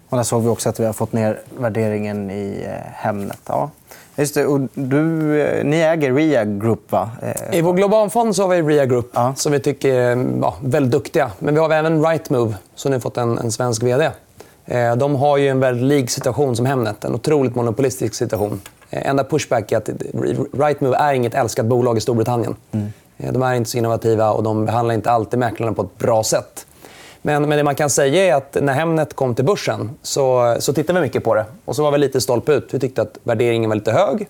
Och 0.09 0.17
där 0.17 0.23
såg 0.23 0.43
vi 0.43 0.49
också 0.49 0.69
att 0.69 0.79
vi 0.79 0.85
har 0.85 0.93
fått 0.93 1.13
ner 1.13 1.39
värderingen 1.59 2.31
i 2.31 2.63
eh, 2.65 2.91
Hemnet. 2.93 3.39
Ja. 3.45 3.69
Just 4.15 4.35
det. 4.35 4.45
Och 4.45 4.59
du, 4.73 5.41
eh, 5.41 5.65
ni 5.65 5.77
äger 5.77 6.13
RIA 6.13 6.45
Group, 6.45 6.91
va? 6.91 7.09
Eh, 7.21 7.57
I 7.59 7.61
vår 7.61 7.73
globalfond 7.73 8.35
så 8.35 8.43
har 8.43 8.49
vi 8.49 8.61
RIA 8.61 8.85
Group, 8.85 9.11
ja. 9.13 9.33
som 9.35 9.51
vi 9.51 9.59
tycker 9.59 9.93
är 9.93 10.25
ja, 10.41 10.55
väldigt 10.61 10.91
duktiga. 10.91 11.31
Men 11.39 11.53
vi 11.53 11.59
har 11.59 11.69
även 11.69 12.05
Rightmove, 12.05 12.55
som 12.75 12.91
nu 12.91 12.95
har 12.95 13.01
fått 13.01 13.17
en, 13.17 13.37
en 13.37 13.51
svensk 13.51 13.83
vd. 13.83 14.09
De 14.97 15.15
har 15.15 15.37
ju 15.37 15.47
en 15.47 15.59
väldigt 15.59 15.83
lik 15.83 16.09
situation 16.09 16.55
som 16.55 16.65
Hemnet. 16.65 17.03
En 17.03 17.15
otroligt 17.15 17.55
monopolistisk 17.55 18.13
situation. 18.13 18.61
Enda 18.89 19.23
pushback 19.23 19.71
är 19.71 19.77
att 19.77 19.89
Rightmove 20.53 20.97
är 20.97 21.13
inget 21.13 21.33
älskat 21.35 21.65
bolag 21.65 21.97
i 21.97 22.01
Storbritannien. 22.01 22.55
Mm. 22.71 22.87
De 23.17 23.43
är 23.43 23.53
inte 23.53 23.69
så 23.69 23.77
innovativa 23.77 24.31
och 24.31 24.43
de 24.43 24.65
behandlar 24.65 24.95
inte 24.95 25.11
alltid 25.11 25.39
mäklarna 25.39 25.73
på 25.73 25.81
ett 25.81 25.97
bra 25.97 26.23
sätt. 26.23 26.65
Men, 27.21 27.49
men 27.49 27.57
det 27.57 27.63
man 27.63 27.75
kan 27.75 27.89
säga 27.89 28.25
är 28.25 28.33
att 28.33 28.57
när 28.61 28.73
Hemnet 28.73 29.13
kom 29.13 29.35
till 29.35 29.45
börsen 29.45 29.89
så, 30.01 30.55
så 30.59 30.73
tittade 30.73 30.99
vi 30.99 31.05
mycket 31.05 31.23
på 31.23 31.35
det. 31.35 31.45
Och 31.65 31.75
så 31.75 31.83
var 31.83 31.91
vi 31.91 31.97
lite 31.97 32.21
stolpe 32.21 32.53
ut. 32.53 32.67
Vi 32.71 32.79
tyckte 32.79 33.01
att 33.01 33.17
värderingen 33.23 33.69
var 33.69 33.75
lite 33.75 33.91
hög. 33.91 34.27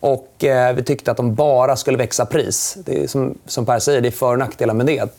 Och 0.00 0.44
eh, 0.44 0.74
Vi 0.74 0.82
tyckte 0.82 1.10
att 1.10 1.16
de 1.16 1.34
bara 1.34 1.76
skulle 1.76 1.98
växa 1.98 2.26
pris. 2.26 2.78
Det 2.84 3.02
är, 3.02 3.06
som, 3.06 3.38
som 3.46 3.66
Per 3.66 3.78
säger, 3.78 4.00
det 4.00 4.08
är 4.08 4.12
för 4.12 4.32
och 4.32 4.38
nackdelar 4.38 4.74
med 4.74 4.86
det. 4.86 5.18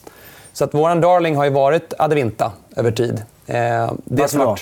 Så 0.53 0.63
att 0.63 0.73
vår 0.73 0.95
darling 0.95 1.35
har 1.35 1.45
ju 1.45 1.51
varit 1.51 1.93
Adevinta 1.97 2.51
över 2.75 2.91
tid. 2.91 3.23
Eh, 3.49 3.91
det 4.05 4.21
Varför 4.21 4.39
då? 4.39 4.55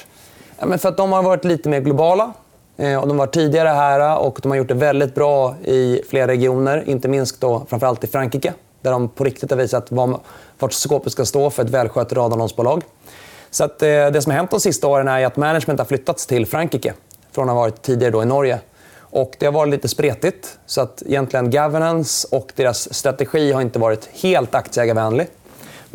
Ja, 0.60 0.66
men 0.66 0.80
för 0.80 0.90
att 0.90 0.98
de 0.98 1.12
har 1.12 1.24
varit 1.24 1.46
lite 1.46 1.70
mer 1.70 1.80
globala. 1.80 2.34
Eh, 2.78 3.02
och 3.02 3.08
de 3.08 3.18
var 3.18 3.28
tidigare 3.28 3.70
här 3.70 4.20
och 4.20 4.40
de 4.44 4.52
har 4.52 4.58
gjort 4.58 4.68
det 4.68 4.74
väldigt 4.74 5.16
bra 5.16 5.56
i 5.64 6.02
flera 6.10 6.28
regioner. 6.28 6.84
Inte 6.90 7.08
minst 7.08 7.42
då, 7.42 7.66
framförallt 7.70 8.04
i 8.04 8.08
Frankrike 8.08 8.54
där 8.82 8.92
de 8.92 9.10
på 9.10 9.24
riktigt 9.24 9.50
har 9.50 9.58
visat 9.58 9.92
vart 10.60 10.74
skåpet 10.74 11.12
ska 11.12 11.26
stå 11.26 11.50
för 11.50 11.64
ett 11.64 11.70
välskött 11.70 12.14
radannonsbolag. 12.14 12.84
Så 13.52 13.64
att, 13.64 13.82
eh, 13.82 13.88
det 13.88 14.22
som 14.22 14.32
har 14.32 14.38
hänt 14.38 14.52
de 14.52 14.60
sista 14.60 14.88
åren 14.88 15.08
är 15.08 15.26
att 15.26 15.38
management 15.38 15.80
har 15.80 15.86
flyttats 15.86 16.26
till 16.26 16.46
Frankrike 16.46 16.94
från 17.32 17.50
att 17.50 17.56
ha 17.56 17.62
varit 17.62 17.82
tidigare 17.82 18.12
då 18.12 18.24
i 18.24 18.26
Norge. 18.26 18.60
Och 19.00 19.36
det 19.40 19.46
har 19.46 19.54
varit 19.54 19.72
lite 19.72 19.88
spretigt. 19.88 20.60
Så 20.66 20.82
att 20.82 21.04
egentligen 21.06 21.52
governance 21.52 22.28
och 22.32 22.52
deras 22.56 22.94
strategi 22.94 23.52
har 23.52 23.62
inte 23.62 23.80
varit 23.80 24.10
helt 24.14 24.56
aktieägarvänlig. 24.56 25.28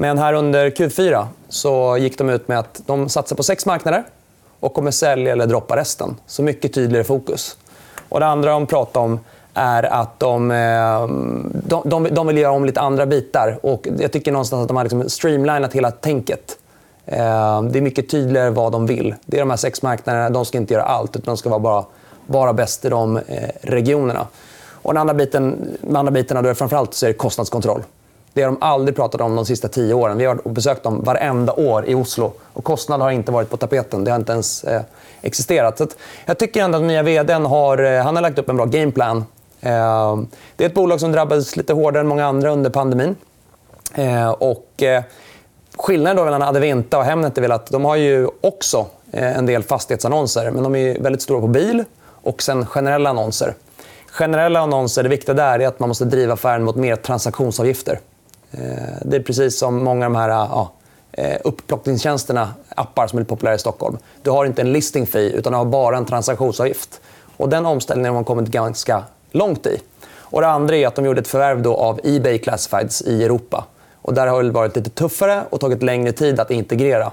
Men 0.03 0.19
här 0.19 0.33
under 0.33 0.71
Q4 0.71 1.27
så 1.49 1.97
gick 1.97 2.19
de 2.19 2.31
ut 2.31 2.49
med 2.49 2.59
att 2.59 2.83
de 2.87 3.09
satsar 3.09 3.37
på 3.37 3.43
sex 3.43 3.67
marknader 3.67 4.05
och 4.61 4.75
kommer 4.75 4.91
sälja 4.91 5.33
eller 5.33 5.47
droppa 5.47 5.77
resten. 5.77 6.17
Så 6.27 6.43
mycket 6.43 6.75
tydligare 6.75 7.05
fokus. 7.05 7.57
Och 8.09 8.21
det 8.21 8.27
andra 8.27 8.51
de 8.51 8.67
pratar 8.67 9.01
om 9.01 9.21
är 9.55 9.83
att 9.83 10.21
de, 10.21 10.51
eh, 10.51 11.07
de, 11.65 11.83
de, 11.85 12.09
de 12.15 12.27
vill 12.27 12.39
göra 12.39 12.53
om 12.53 12.65
lite 12.65 12.81
andra 12.81 13.07
bitar. 13.07 13.59
Och 13.63 13.89
jag 13.99 14.13
tycker 14.13 14.33
någonstans 14.33 14.63
att 14.63 14.69
de 14.69 14.77
har 14.77 14.85
liksom 14.85 15.09
streamlinat 15.09 15.73
hela 15.73 15.91
tänket. 15.91 16.59
Eh, 17.07 17.63
det 17.63 17.79
är 17.79 17.81
mycket 17.81 18.11
tydligare 18.11 18.51
vad 18.51 18.73
de 18.73 18.87
vill. 18.87 19.15
Det 19.27 19.37
är 19.37 19.41
de 19.41 19.51
här 19.51 19.57
sex 19.57 19.83
marknaderna. 19.83 20.31
De 20.31 20.45
ska 20.45 20.59
inte 20.59 20.75
göra 20.75 20.85
allt, 20.85 21.17
utan 21.17 21.35
de 21.35 21.37
ska 21.37 21.49
vara 21.49 21.61
bara, 21.61 21.85
vara 22.27 22.53
bäst 22.53 22.85
i 22.85 22.89
de 22.89 23.17
eh, 23.17 23.23
regionerna. 23.61 24.27
Och 24.71 24.95
den 24.95 25.01
andra 25.01 25.15
biten, 25.15 25.77
de 25.81 25.97
andra 25.97 26.13
bitarna 26.13 26.43
då 26.43 26.49
är 26.49 26.55
framförallt 26.55 26.95
så 26.95 27.07
är 27.07 27.09
det 27.09 27.15
kostnadskontroll. 27.15 27.83
Det 28.35 28.43
har 28.43 28.51
de 28.51 28.59
aldrig 28.61 28.97
pratat 28.97 29.21
om 29.21 29.37
de 29.37 29.47
sista 29.47 29.69
tio 29.69 29.95
åren. 29.95 30.19
Vi 30.19 30.25
har 30.25 30.49
besökt 30.49 30.83
dem 30.83 31.05
varenda 31.05 31.53
år 31.53 31.85
i 31.87 31.95
Oslo. 31.95 32.33
Och 32.53 32.65
kostnad 32.65 33.01
har 33.01 33.11
inte 33.11 33.33
varit 33.33 33.51
på 33.51 33.57
tapeten. 33.57 34.05
Det 34.05 34.11
har 34.11 34.19
inte 34.19 34.33
ens 34.33 34.65
eh, 34.65 34.83
existerat. 35.23 35.79
Så 35.79 35.87
jag 36.27 36.39
tycker 36.39 36.63
ändå 36.63 36.79
att 36.79 36.85
nya 36.85 37.03
vd 37.03 37.33
har, 37.33 37.79
eh, 37.79 38.03
han 38.03 38.17
har 38.17 38.23
lagt 38.23 38.39
upp 38.39 38.49
en 38.49 38.57
bra 38.57 38.67
gameplan 38.67 39.25
Eh, 39.63 40.17
det 40.57 40.65
är 40.65 40.69
ett 40.69 40.75
bolag 40.75 41.01
som 41.01 41.13
drabbades 41.13 41.57
lite 41.57 41.73
hårdare 41.73 42.01
än 42.01 42.07
många 42.07 42.27
andra 42.27 42.51
under 42.51 42.71
pandemin. 42.71 43.17
Eh, 43.95 44.31
och 44.31 44.83
eh, 44.83 45.03
skillnaden 45.77 46.17
då 46.17 46.25
mellan 46.25 46.43
Adevinta 46.43 46.99
och 46.99 47.05
Hemnet 47.05 47.39
är 47.39 47.43
väl 47.43 47.53
att 47.53 47.67
de 47.67 47.85
har 47.85 47.97
ju 47.97 48.29
också 48.41 48.87
eh, 49.13 49.39
en 49.39 49.47
del 49.47 49.63
fastighetsannonser. 49.63 50.51
Men 50.51 50.63
de 50.63 50.77
är 50.77 50.99
väldigt 50.99 51.23
stora 51.23 51.41
på 51.41 51.47
bil 51.47 51.85
och 52.05 52.43
sen 52.43 52.67
generella 52.67 53.11
annonser. 53.11 53.55
Generella 54.07 54.61
annonser, 54.61 55.03
det 55.03 55.09
viktiga 55.09 55.35
där 55.35 55.59
är 55.59 55.67
att 55.67 55.79
man 55.79 55.89
måste 55.89 56.05
driva 56.05 56.33
affären 56.33 56.65
mot 56.65 56.77
mer 56.77 56.97
transaktionsavgifter. 56.97 58.01
Eh, 58.53 58.95
det 59.03 59.17
är 59.17 59.21
precis 59.21 59.59
som 59.59 59.85
många 59.85 60.07
av 60.07 60.13
de 60.13 60.19
här 60.19 60.29
ah, 60.29 60.43
ah, 60.43 60.73
eh, 61.13 61.33
ja, 61.33 61.39
upplockningstjänsterna, 61.45 62.55
appar 62.69 63.07
som 63.07 63.19
är 63.19 63.25
populära 63.25 63.55
i 63.55 63.59
Stockholm. 63.59 63.99
Du 64.23 64.31
har 64.31 64.45
inte 64.45 64.63
en 64.63 64.73
listing 64.73 65.07
fee, 65.07 65.31
utan 65.31 65.53
du 65.53 65.57
har 65.57 65.65
bara 65.65 65.97
en 65.97 66.05
transaktionsavgift. 66.05 67.01
Och 67.37 67.49
den 67.49 67.67
omställningen 67.67 68.09
har 68.11 68.15
man 68.15 68.25
kommit 68.25 68.49
ganska 68.49 69.05
långt 69.31 69.67
i. 69.67 69.81
Och 70.15 70.41
det 70.41 70.49
andra 70.49 70.77
är 70.77 70.87
att 70.87 70.95
de 70.95 71.05
gjorde 71.05 71.21
ett 71.21 71.29
förvärv 71.29 71.63
då 71.63 71.77
av 71.77 72.01
Ebay 72.05 72.39
Classifieds 72.39 73.03
i 73.03 73.25
Europa. 73.25 73.65
Och 74.03 74.15
där 74.15 74.27
har 74.27 74.43
det 74.43 74.51
varit 74.51 74.77
lite 74.77 74.91
tuffare 74.91 75.43
och 75.51 75.61
tagit 75.61 75.83
längre 75.83 76.13
tid 76.13 76.41
att 76.41 76.51
integrera. 76.51 77.13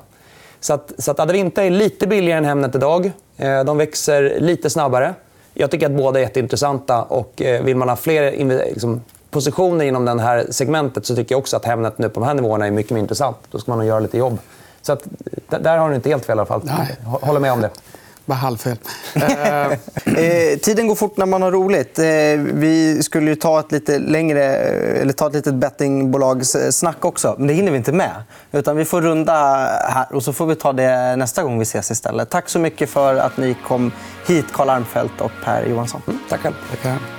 Så 0.59 0.73
att, 0.73 0.91
så 0.97 1.11
att 1.11 1.19
Adevinta 1.19 1.63
är 1.63 1.69
lite 1.69 2.07
billigare 2.07 2.37
än 2.37 2.45
Hemnet 2.45 2.75
idag. 2.75 3.11
Eh, 3.37 3.63
de 3.63 3.77
växer 3.77 4.39
lite 4.39 4.69
snabbare. 4.69 5.13
Jag 5.53 5.71
tycker 5.71 5.85
att 5.85 5.91
båda 5.91 6.19
är 6.19 6.23
jätteintressanta. 6.23 7.03
Och 7.03 7.41
vill 7.63 7.75
man 7.75 7.89
ha 7.89 7.95
fler 7.95 8.31
liksom, 8.65 9.01
positioner 9.31 9.85
inom 9.85 10.05
det 10.05 10.21
här 10.21 10.45
segmentet 10.49 11.05
så 11.05 11.15
tycker 11.15 11.35
jag 11.35 11.39
också 11.39 11.57
att 11.57 11.65
Hemnet 11.65 11.97
nu 11.97 12.09
på 12.09 12.19
de 12.19 12.25
här 12.25 12.33
nivåerna 12.33 12.67
är 12.67 12.71
mycket 12.71 12.91
mer 12.91 12.99
intressant. 12.99 13.37
Då 13.51 13.59
ska 13.59 13.71
man 13.71 13.79
nog 13.79 13.87
göra 13.87 13.99
lite 13.99 14.17
jobb. 14.17 14.37
Så 14.81 14.93
att, 14.93 15.03
där 15.47 15.77
har 15.77 15.89
du 15.89 15.95
inte 15.95 16.09
helt 16.09 16.25
fel 16.25 16.37
i 16.37 16.39
alla 16.39 16.45
fall. 16.45 16.61
Nej. 16.63 16.97
Håller 17.05 17.39
med 17.39 17.51
om 17.51 17.61
det. 17.61 17.69
Bara 18.25 18.35
halvfel. 18.35 18.77
Eh, 19.15 19.71
Eh, 20.05 20.57
tiden 20.57 20.87
går 20.87 20.95
fort 20.95 21.17
när 21.17 21.25
man 21.25 21.41
har 21.41 21.51
roligt. 21.51 21.99
Eh, 21.99 22.05
vi 22.53 23.03
skulle 23.03 23.29
ju 23.29 23.35
ta 23.35 23.59
ett 23.59 23.71
lite 23.71 23.99
längre, 23.99 24.43
eller 24.43 25.13
ta 25.13 25.27
ett 25.27 25.33
litet 25.33 25.53
bettingbolagssnack 25.53 27.05
också. 27.05 27.35
Men 27.37 27.47
det 27.47 27.53
hinner 27.53 27.71
vi 27.71 27.77
inte 27.77 27.91
med. 27.91 28.23
Utan 28.51 28.77
vi 28.77 28.85
får 28.85 29.01
runda 29.01 29.33
här 29.89 30.15
och 30.15 30.23
så 30.23 30.33
får 30.33 30.45
vi 30.45 30.55
ta 30.55 30.73
det 30.73 31.15
nästa 31.15 31.43
gång 31.43 31.59
vi 31.59 31.63
ses 31.63 31.91
istället. 31.91 32.29
Tack 32.29 32.49
så 32.49 32.59
mycket 32.59 32.89
för 32.89 33.15
att 33.15 33.37
ni 33.37 33.55
kom 33.67 33.91
hit, 34.27 34.45
Karl 34.53 34.69
Armfelt 34.69 35.21
och 35.21 35.31
Per 35.45 35.65
Johansson. 35.65 36.01
Tack 36.29 36.41
själv. 36.41 36.55
tackar. 36.71 37.18